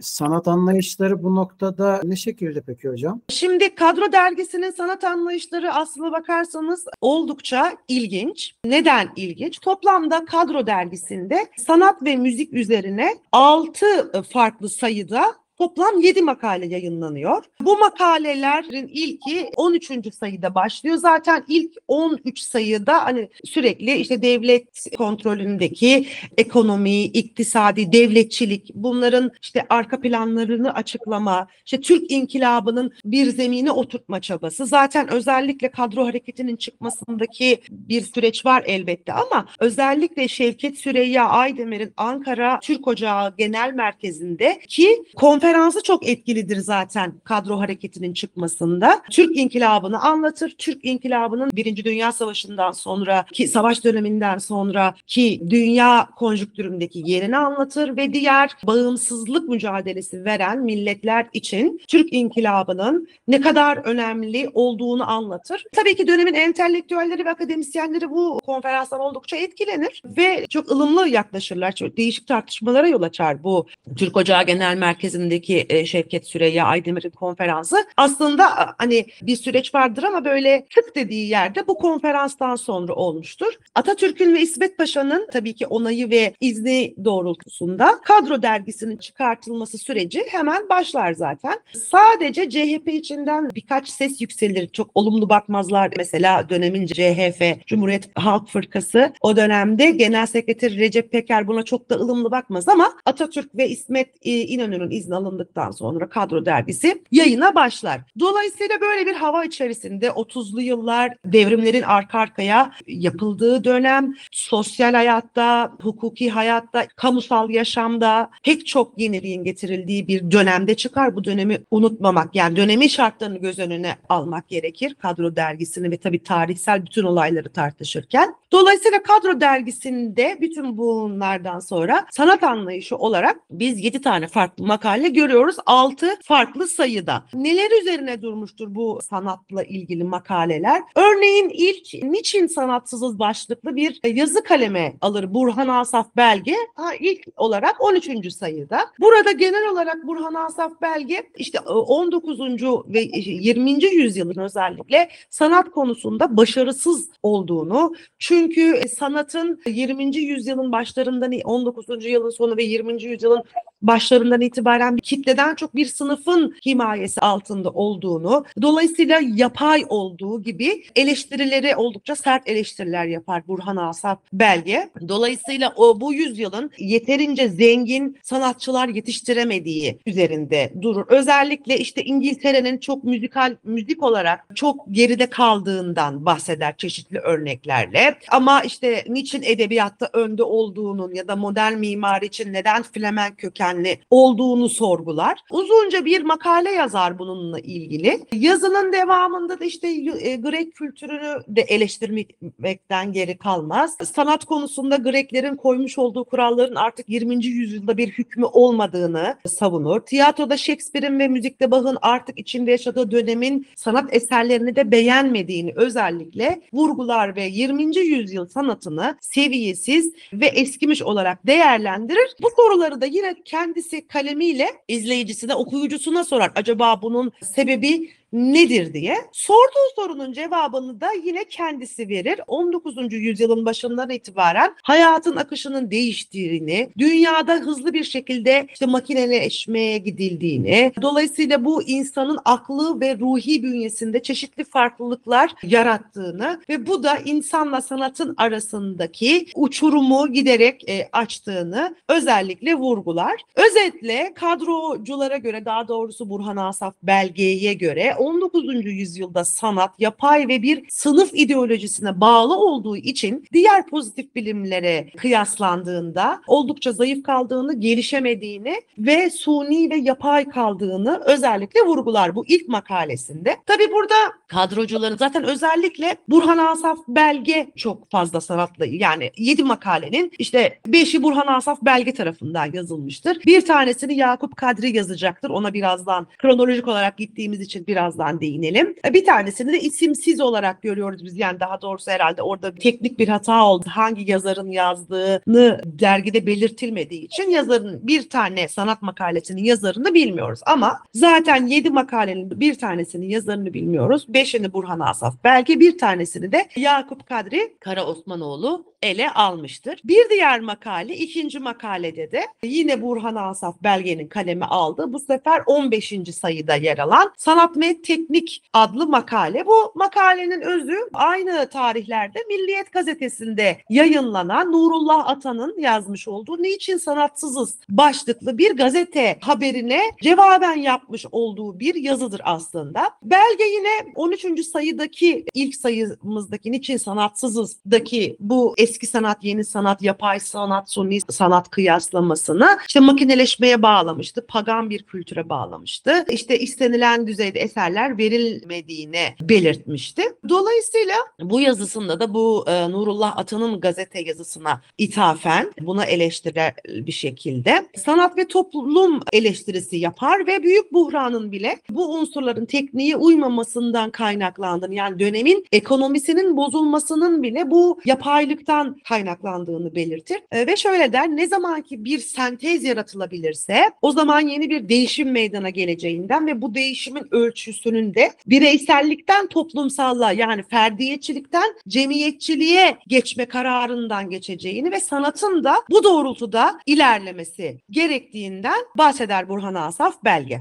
Sanat 0.00 0.48
anlayışları 0.48 1.22
bu 1.22 1.34
noktada 1.34 2.00
ne 2.04 2.16
şekilde 2.16 2.60
peki 2.60 2.88
hocam? 2.88 3.20
Şimdi 3.28 3.74
Kadro 3.74 4.12
Dergisi'nin 4.12 4.70
sanat 4.70 5.04
anlayışları 5.04 5.74
aslına 5.74 6.12
bakarsanız 6.12 6.84
oldukça 7.00 7.72
ilginç. 7.88 8.54
Neden 8.64 9.08
ilginç? 9.16 9.58
Toplamda 9.60 10.24
Kadro 10.24 10.66
Dergisi'nde 10.66 11.46
sanat 11.58 12.02
ve 12.02 12.16
müzik 12.16 12.52
üzerine 12.52 13.14
6 13.32 14.22
farklı 14.22 14.68
sayıda 14.68 15.39
Toplam 15.60 16.00
7 16.00 16.22
makale 16.22 16.66
yayınlanıyor. 16.66 17.44
Bu 17.60 17.78
makalelerin 17.78 18.88
ilki 18.88 19.50
13. 19.56 20.14
sayıda 20.14 20.54
başlıyor. 20.54 20.96
Zaten 20.96 21.44
ilk 21.48 21.72
13 21.88 22.40
sayıda 22.40 23.04
hani 23.04 23.28
sürekli 23.44 23.96
işte 23.96 24.22
devlet 24.22 24.96
kontrolündeki 24.96 26.06
ekonomi, 26.38 27.02
iktisadi, 27.02 27.92
devletçilik 27.92 28.70
bunların 28.74 29.30
işte 29.42 29.66
arka 29.68 30.00
planlarını 30.00 30.74
açıklama, 30.74 31.46
işte 31.66 31.80
Türk 31.80 32.10
inkılabının 32.10 32.92
bir 33.04 33.26
zemine 33.26 33.70
oturtma 33.70 34.20
çabası. 34.20 34.66
Zaten 34.66 35.12
özellikle 35.12 35.70
kadro 35.70 36.06
hareketinin 36.06 36.56
çıkmasındaki 36.56 37.60
bir 37.70 38.02
süreç 38.02 38.46
var 38.46 38.62
elbette 38.66 39.12
ama 39.12 39.46
özellikle 39.58 40.28
Şevket 40.28 40.78
Süreyya 40.78 41.28
Aydemir'in 41.28 41.92
Ankara 41.96 42.60
Türk 42.62 42.88
Ocağı 42.88 43.34
Genel 43.38 43.72
Merkezi'nde 43.74 44.60
ki 44.68 45.04
konferansı 45.50 45.82
çok 45.82 46.08
etkilidir 46.08 46.56
zaten 46.56 47.12
kadro 47.24 47.58
hareketinin 47.58 48.12
çıkmasında. 48.12 49.02
Türk 49.10 49.36
İnkılabı'nı 49.36 50.00
anlatır. 50.00 50.54
Türk 50.58 50.84
İnkılabı'nın 50.84 51.50
Birinci 51.52 51.84
Dünya 51.84 52.12
Savaşı'ndan 52.12 52.72
sonra 52.72 53.24
ki 53.32 53.48
savaş 53.48 53.84
döneminden 53.84 54.38
sonra 54.38 54.94
ki 55.06 55.42
dünya 55.50 56.08
konjüktüründeki 56.16 57.02
yerini 57.04 57.36
anlatır 57.36 57.96
ve 57.96 58.12
diğer 58.12 58.50
bağımsızlık 58.66 59.48
mücadelesi 59.48 60.24
veren 60.24 60.58
milletler 60.58 61.26
için 61.32 61.80
Türk 61.88 62.12
İnkılabı'nın 62.12 63.08
ne 63.28 63.40
kadar 63.40 63.76
önemli 63.76 64.50
olduğunu 64.54 65.10
anlatır. 65.10 65.64
Tabii 65.72 65.96
ki 65.96 66.06
dönemin 66.06 66.34
entelektüelleri 66.34 67.24
ve 67.24 67.30
akademisyenleri 67.30 68.10
bu 68.10 68.40
konferanstan 68.46 69.00
oldukça 69.00 69.36
etkilenir 69.36 70.02
ve 70.04 70.46
çok 70.50 70.70
ılımlı 70.70 71.08
yaklaşırlar. 71.08 71.72
Çok 71.72 71.96
değişik 71.96 72.26
tartışmalara 72.26 72.88
yol 72.88 73.02
açar 73.02 73.42
bu 73.42 73.66
Türk 73.96 74.16
Ocağı 74.16 74.46
Genel 74.46 74.76
Merkezi'ndeki 74.76 75.39
Türkiye'deki 75.40 75.74
e, 75.74 75.86
Şevket 75.86 76.26
Süreyya 76.26 76.66
Aydemir'in 76.66 77.10
konferansı 77.10 77.76
aslında 77.96 78.44
hani 78.78 79.06
bir 79.22 79.36
süreç 79.36 79.74
vardır 79.74 80.02
ama 80.02 80.24
böyle 80.24 80.66
tık 80.74 80.96
dediği 80.96 81.28
yerde 81.28 81.66
bu 81.66 81.78
konferanstan 81.78 82.56
sonra 82.56 82.94
olmuştur. 82.94 83.52
Atatürk'ün 83.74 84.34
ve 84.34 84.40
İsmet 84.40 84.78
Paşa'nın 84.78 85.28
tabii 85.32 85.54
ki 85.54 85.66
onayı 85.66 86.10
ve 86.10 86.34
izni 86.40 86.94
doğrultusunda 87.04 88.00
kadro 88.04 88.42
dergisinin 88.42 88.96
çıkartılması 88.96 89.78
süreci 89.78 90.22
hemen 90.30 90.68
başlar 90.68 91.12
zaten. 91.12 91.60
Sadece 91.90 92.50
CHP 92.50 92.88
içinden 92.88 93.50
birkaç 93.54 93.88
ses 93.88 94.20
yükselir. 94.20 94.68
Çok 94.68 94.90
olumlu 94.94 95.28
bakmazlar. 95.28 95.90
Mesela 95.96 96.48
dönemin 96.48 96.86
CHP, 96.86 97.66
Cumhuriyet 97.66 98.10
Halk 98.14 98.48
Fırkası 98.48 99.12
o 99.20 99.36
dönemde 99.36 99.90
Genel 99.90 100.26
Sekreter 100.26 100.76
Recep 100.76 101.12
Peker 101.12 101.46
buna 101.46 101.62
çok 101.62 101.90
da 101.90 101.94
ılımlı 101.94 102.30
bakmaz 102.30 102.68
ama 102.68 102.92
Atatürk 103.06 103.54
ve 103.54 103.68
İsmet 103.68 104.08
İnönü'nün 104.22 104.90
izni 104.90 105.14
alın 105.14 105.29
alındıktan 105.30 105.70
sonra 105.70 106.08
kadro 106.08 106.44
dergisi 106.44 107.02
yayına 107.12 107.54
başlar. 107.54 108.00
Dolayısıyla 108.18 108.80
böyle 108.80 109.06
bir 109.06 109.14
hava 109.14 109.44
içerisinde 109.44 110.06
30'lu 110.06 110.60
yıllar 110.60 111.14
devrimlerin 111.24 111.82
arka 111.82 112.18
arkaya 112.18 112.72
yapıldığı 112.86 113.64
dönem 113.64 114.14
sosyal 114.32 114.94
hayatta, 114.94 115.72
hukuki 115.82 116.30
hayatta, 116.30 116.86
kamusal 116.96 117.50
yaşamda 117.50 118.30
pek 118.44 118.66
çok 118.66 118.98
yeniliğin 118.98 119.44
getirildiği 119.44 120.08
bir 120.08 120.30
dönemde 120.30 120.74
çıkar. 120.74 121.16
Bu 121.16 121.24
dönemi 121.24 121.58
unutmamak 121.70 122.34
yani 122.34 122.56
dönemin 122.56 122.88
şartlarını 122.88 123.38
göz 123.38 123.58
önüne 123.58 123.96
almak 124.08 124.48
gerekir. 124.48 124.94
Kadro 124.94 125.36
dergisini 125.36 125.90
ve 125.90 125.96
tabii 125.96 126.22
tarihsel 126.22 126.86
bütün 126.86 127.04
olayları 127.04 127.48
tartışırken. 127.48 128.34
Dolayısıyla 128.52 129.02
kadro 129.02 129.40
dergisinde 129.40 130.38
bütün 130.40 130.78
bunlardan 130.78 131.60
sonra 131.60 132.06
sanat 132.10 132.42
anlayışı 132.42 132.96
olarak 132.96 133.36
biz 133.50 133.84
7 133.84 134.00
tane 134.00 134.26
farklı 134.26 134.66
makale 134.66 135.08
görüyoruz 135.12 135.56
6 135.66 136.18
farklı 136.22 136.68
sayıda. 136.68 137.24
Neler 137.34 137.80
üzerine 137.80 138.22
durmuştur 138.22 138.74
bu 138.74 139.00
sanatla 139.10 139.62
ilgili 139.64 140.04
makaleler? 140.04 140.82
Örneğin 140.94 141.48
ilk 141.48 142.04
niçin 142.04 142.46
sanatsızız 142.46 143.18
başlıklı 143.18 143.76
bir 143.76 144.00
yazı 144.04 144.44
kaleme 144.44 144.94
alır 145.00 145.34
Burhan 145.34 145.68
Asaf 145.68 146.16
Belge. 146.16 146.54
Ha, 146.74 146.94
ilk 147.00 147.24
olarak 147.36 147.76
13. 147.80 148.32
sayıda. 148.32 148.80
Burada 149.00 149.32
genel 149.32 149.68
olarak 149.68 150.06
Burhan 150.06 150.34
Asaf 150.34 150.72
Belge 150.82 151.30
işte 151.36 151.60
19. 151.60 152.40
ve 152.86 153.00
20. 153.00 153.84
yüzyılın 153.84 154.42
özellikle 154.42 155.08
sanat 155.30 155.70
konusunda 155.70 156.36
başarısız 156.36 157.08
olduğunu 157.22 157.94
çünkü 158.18 158.82
sanatın 158.96 159.60
20. 159.66 160.16
yüzyılın 160.16 160.72
başlarından 160.72 161.32
19. 161.44 162.04
yılın 162.04 162.30
sonu 162.30 162.56
ve 162.56 162.62
20. 162.62 163.02
yüzyılın 163.02 163.42
başlarından 163.82 164.40
itibaren 164.40 164.96
bir 164.96 165.02
kitleden 165.02 165.54
çok 165.54 165.74
bir 165.74 165.86
sınıfın 165.86 166.56
himayesi 166.66 167.20
altında 167.20 167.70
olduğunu, 167.70 168.44
dolayısıyla 168.62 169.20
yapay 169.34 169.84
olduğu 169.88 170.42
gibi 170.42 170.84
eleştirileri 170.96 171.76
oldukça 171.76 172.16
sert 172.16 172.48
eleştiriler 172.48 173.04
yapar 173.04 173.48
Burhan 173.48 173.76
Asaf 173.76 174.18
Belge. 174.32 174.90
Dolayısıyla 175.08 175.72
o 175.76 176.00
bu 176.00 176.12
yüzyılın 176.12 176.70
yeterince 176.78 177.48
zengin 177.48 178.18
sanatçılar 178.22 178.88
yetiştiremediği 178.88 179.98
üzerinde 180.06 180.72
durur. 180.82 181.04
Özellikle 181.08 181.78
işte 181.78 182.04
İngiltere'nin 182.04 182.78
çok 182.78 183.04
müzikal 183.04 183.56
müzik 183.64 184.02
olarak 184.02 184.46
çok 184.54 184.84
geride 184.90 185.26
kaldığından 185.26 186.26
bahseder 186.26 186.76
çeşitli 186.76 187.18
örneklerle. 187.18 188.18
Ama 188.30 188.62
işte 188.62 189.04
niçin 189.08 189.42
edebiyatta 189.42 190.10
önde 190.12 190.42
olduğunun 190.42 191.14
ya 191.14 191.28
da 191.28 191.36
modern 191.36 191.78
mimari 191.78 192.26
için 192.26 192.52
neden 192.52 192.82
Flemen 192.82 193.34
kökenli 193.70 193.98
olduğunu 194.10 194.68
sorgular. 194.68 195.40
Uzunca 195.50 196.04
bir 196.04 196.22
makale 196.22 196.70
yazar 196.70 197.18
bununla 197.18 197.60
ilgili. 197.60 198.20
Yazının 198.32 198.92
devamında 198.92 199.60
da 199.60 199.64
işte 199.64 199.88
e, 199.88 200.36
Grek 200.36 200.74
kültürünü 200.74 201.42
de 201.48 201.60
eleştirmekten 201.60 203.12
geri 203.12 203.38
kalmaz. 203.38 203.96
Sanat 204.14 204.44
konusunda 204.44 204.96
Greklerin 204.96 205.56
koymuş 205.56 205.98
olduğu 205.98 206.24
kuralların 206.24 206.74
artık 206.74 207.08
20. 207.08 207.46
yüzyılda 207.46 207.96
bir 207.96 208.08
hükmü 208.08 208.44
olmadığını 208.44 209.36
savunur. 209.46 210.00
Tiyatroda 210.00 210.56
Shakespeare'in 210.56 211.18
ve 211.18 211.28
müzikte 211.28 211.70
Bach'ın 211.70 211.98
artık 212.02 212.38
içinde 212.38 212.70
yaşadığı 212.70 213.10
dönemin 213.10 213.66
sanat 213.76 214.14
eserlerini 214.14 214.76
de 214.76 214.90
beğenmediğini 214.90 215.72
özellikle 215.76 216.60
vurgular 216.72 217.36
ve 217.36 217.42
20. 217.42 217.96
yüzyıl 217.96 218.46
sanatını 218.46 219.16
seviyesiz 219.20 220.12
ve 220.32 220.46
eskimiş 220.46 221.02
olarak 221.02 221.46
değerlendirir. 221.46 222.36
Bu 222.42 222.48
soruları 222.56 223.00
da 223.00 223.06
yine 223.06 223.34
kendisi 223.60 224.06
kalemiyle 224.06 224.68
izleyicisine, 224.88 225.54
okuyucusuna 225.54 226.24
sorar. 226.24 226.52
Acaba 226.56 227.02
bunun 227.02 227.32
sebebi 227.42 228.10
nedir 228.32 228.92
diye. 228.92 229.16
Sorduğu 229.32 229.94
sorunun 229.96 230.32
cevabını 230.32 231.00
da 231.00 231.08
yine 231.24 231.44
kendisi 231.44 232.08
verir. 232.08 232.40
19. 232.46 233.12
yüzyılın 233.12 233.66
başından 233.66 234.10
itibaren 234.10 234.74
hayatın 234.82 235.36
akışının 235.36 235.90
değiştiğini, 235.90 236.90
dünyada 236.98 237.54
hızlı 237.54 237.92
bir 237.92 238.04
şekilde 238.04 238.66
işte 238.72 238.86
makineleşmeye 238.86 239.98
gidildiğini, 239.98 240.92
dolayısıyla 241.02 241.64
bu 241.64 241.82
insanın 241.82 242.38
aklı 242.44 243.00
ve 243.00 243.18
ruhi 243.18 243.62
bünyesinde 243.62 244.22
çeşitli 244.22 244.64
farklılıklar 244.64 245.52
yarattığını 245.62 246.60
ve 246.68 246.86
bu 246.86 247.02
da 247.02 247.18
insanla 247.24 247.80
sanatın 247.80 248.34
arasındaki 248.38 249.46
uçurumu 249.54 250.32
giderek 250.32 250.88
e, 250.88 251.08
açtığını 251.12 251.96
özellikle 252.08 252.74
vurgular. 252.74 253.42
Özetle 253.54 254.32
kadroculara 254.34 255.36
göre 255.36 255.64
daha 255.64 255.88
doğrusu 255.88 256.30
Burhan 256.30 256.56
Asaf 256.56 256.94
belgeye 257.02 257.74
göre 257.74 258.14
19. 258.20 258.84
yüzyılda 258.84 259.44
sanat 259.44 260.00
yapay 260.00 260.48
ve 260.48 260.62
bir 260.62 260.84
sınıf 260.88 261.30
ideolojisine 261.32 262.20
bağlı 262.20 262.56
olduğu 262.56 262.96
için 262.96 263.44
diğer 263.52 263.86
pozitif 263.86 264.34
bilimlere 264.34 265.10
kıyaslandığında 265.16 266.42
oldukça 266.46 266.92
zayıf 266.92 267.22
kaldığını, 267.22 267.80
gelişemediğini 267.80 268.82
ve 268.98 269.30
suni 269.30 269.90
ve 269.90 269.96
yapay 269.96 270.44
kaldığını 270.44 271.22
özellikle 271.26 271.80
vurgular 271.80 272.34
bu 272.34 272.46
ilk 272.46 272.68
makalesinde. 272.68 273.56
Tabi 273.66 273.92
burada 273.92 274.14
kadrocuların 274.48 275.16
zaten 275.16 275.44
özellikle 275.44 276.16
Burhan 276.28 276.58
Asaf 276.58 276.98
belge 277.08 277.70
çok 277.76 278.10
fazla 278.10 278.40
sanatla 278.40 278.86
yani 278.86 279.30
7 279.36 279.64
makalenin 279.64 280.32
işte 280.38 280.78
5'i 280.88 281.22
Burhan 281.22 281.46
Asaf 281.46 281.82
belge 281.82 282.14
tarafından 282.14 282.72
yazılmıştır. 282.72 283.38
Bir 283.46 283.66
tanesini 283.66 284.16
Yakup 284.16 284.56
Kadri 284.56 284.96
yazacaktır. 284.96 285.50
Ona 285.50 285.74
birazdan 285.74 286.26
kronolojik 286.38 286.88
olarak 286.88 287.16
gittiğimiz 287.16 287.60
için 287.60 287.86
birazdan 288.10 288.40
değinelim. 288.40 288.94
Bir 289.12 289.24
tanesini 289.24 289.72
de 289.72 289.80
isimsiz 289.80 290.40
olarak 290.40 290.82
görüyoruz 290.82 291.24
biz. 291.24 291.38
Yani 291.38 291.60
daha 291.60 291.82
doğrusu 291.82 292.10
herhalde 292.10 292.42
orada 292.42 292.74
teknik 292.74 293.18
bir 293.18 293.28
hata 293.28 293.64
oldu. 293.64 293.84
Hangi 293.88 294.30
yazarın 294.30 294.70
yazdığını 294.70 295.80
dergide 295.84 296.46
belirtilmediği 296.46 297.24
için 297.24 297.50
yazarın 297.50 298.06
bir 298.06 298.28
tane 298.30 298.68
sanat 298.68 299.02
makalesinin 299.02 299.64
yazarını 299.64 300.14
bilmiyoruz. 300.14 300.60
Ama 300.66 300.98
zaten 301.14 301.66
7 301.66 301.90
makalenin 301.90 302.60
bir 302.60 302.74
tanesinin 302.74 303.28
yazarını 303.28 303.74
bilmiyoruz. 303.74 304.26
Beşini 304.28 304.72
Burhan 304.72 305.00
Asaf. 305.00 305.34
Belki 305.44 305.80
bir 305.80 305.98
tanesini 305.98 306.52
de 306.52 306.68
Yakup 306.76 307.26
Kadri 307.26 307.76
Kara 307.80 308.06
Osmanoğlu 308.06 308.89
ele 309.02 309.30
almıştır. 309.30 310.00
Bir 310.04 310.30
diğer 310.30 310.60
makale 310.60 311.16
ikinci 311.16 311.58
makalede 311.58 312.32
de 312.32 312.46
yine 312.62 313.02
Burhan 313.02 313.34
Asaf 313.34 313.82
belgenin 313.82 314.28
kalemi 314.28 314.64
aldı. 314.64 315.12
Bu 315.12 315.20
sefer 315.20 315.62
15. 315.66 316.14
sayıda 316.34 316.74
yer 316.74 316.98
alan 316.98 317.32
Sanat 317.36 317.76
ve 317.76 318.02
Teknik 318.02 318.62
adlı 318.72 319.06
makale. 319.06 319.66
Bu 319.66 319.92
makalenin 319.94 320.60
özü 320.60 320.96
aynı 321.12 321.68
tarihlerde 321.68 322.38
Milliyet 322.48 322.92
gazetesinde 322.92 323.78
yayınlanan 323.90 324.72
Nurullah 324.72 325.28
Atan'ın 325.28 325.78
yazmış 325.78 326.28
olduğu 326.28 326.62
Niçin 326.62 326.96
Sanatsızız 326.96 327.78
başlıklı 327.88 328.58
bir 328.58 328.76
gazete 328.76 329.38
haberine 329.40 330.00
cevaben 330.22 330.76
yapmış 330.76 331.26
olduğu 331.32 331.80
bir 331.80 331.94
yazıdır 331.94 332.40
aslında. 332.44 333.10
Belge 333.22 333.64
yine 333.64 334.12
13. 334.14 334.66
sayıdaki 334.66 335.44
ilk 335.54 335.76
sayımızdaki 335.76 336.72
Niçin 336.72 336.96
Sanatsızız'daki 336.96 338.36
bu 338.40 338.74
eski 338.90 339.06
sanat, 339.06 339.44
yeni 339.44 339.64
sanat, 339.64 340.02
yapay 340.02 340.40
sanat, 340.40 340.90
suni 340.90 341.20
sanat 341.28 341.70
kıyaslamasını 341.70 342.78
işte 342.88 343.00
makineleşmeye 343.00 343.82
bağlamıştı. 343.82 344.46
Pagan 344.48 344.90
bir 344.90 345.02
kültüre 345.02 345.48
bağlamıştı. 345.48 346.24
İşte 346.30 346.58
istenilen 346.58 347.26
düzeyde 347.26 347.60
eserler 347.60 348.18
verilmediğini 348.18 349.34
belirtmişti. 349.40 350.22
Dolayısıyla 350.48 351.14
bu 351.40 351.60
yazısında 351.60 352.20
da 352.20 352.34
bu 352.34 352.64
e, 352.68 352.90
Nurullah 352.90 353.38
Atan'ın 353.38 353.80
gazete 353.80 354.20
yazısına 354.20 354.80
ithafen 354.98 355.72
buna 355.80 356.04
eleştirel 356.04 356.72
bir 356.88 357.12
şekilde 357.12 357.86
sanat 357.96 358.38
ve 358.38 358.48
toplum 358.48 359.20
eleştirisi 359.32 359.96
yapar 359.96 360.46
ve 360.46 360.62
büyük 360.62 360.92
buhranın 360.92 361.52
bile 361.52 361.78
bu 361.90 362.14
unsurların 362.14 362.66
tekniğe 362.66 363.16
uymamasından 363.16 364.10
kaynaklandığını 364.10 364.94
yani 364.94 365.18
dönemin 365.18 365.66
ekonomisinin 365.72 366.56
bozulmasının 366.56 367.42
bile 367.42 367.70
bu 367.70 368.00
yapaylıktan 368.04 368.79
kaynaklandığını 369.08 369.94
belirtir. 369.94 370.38
E, 370.52 370.66
ve 370.66 370.76
şöyle 370.76 371.12
der 371.12 371.28
ne 371.28 371.46
zaman 371.46 371.82
ki 371.82 372.04
bir 372.04 372.18
sentez 372.18 372.84
yaratılabilirse 372.84 373.90
o 374.02 374.12
zaman 374.12 374.40
yeni 374.40 374.70
bir 374.70 374.88
değişim 374.88 375.30
meydana 375.30 375.70
geleceğinden 375.70 376.46
ve 376.46 376.62
bu 376.62 376.74
değişimin 376.74 377.26
ölçüsünün 377.30 378.14
de 378.14 378.32
bireysellikten 378.46 379.46
toplumsallığa 379.46 380.32
yani 380.32 380.62
ferdiyetçilikten 380.62 381.74
cemiyetçiliğe 381.88 382.98
geçme 383.06 383.46
kararından 383.46 384.30
geçeceğini 384.30 384.90
ve 384.90 385.00
sanatın 385.00 385.64
da 385.64 385.74
bu 385.90 386.04
doğrultuda 386.04 386.80
ilerlemesi 386.86 387.80
gerektiğinden 387.90 388.80
bahseder 388.98 389.48
Burhan 389.48 389.74
Asaf 389.74 390.24
belge. 390.24 390.60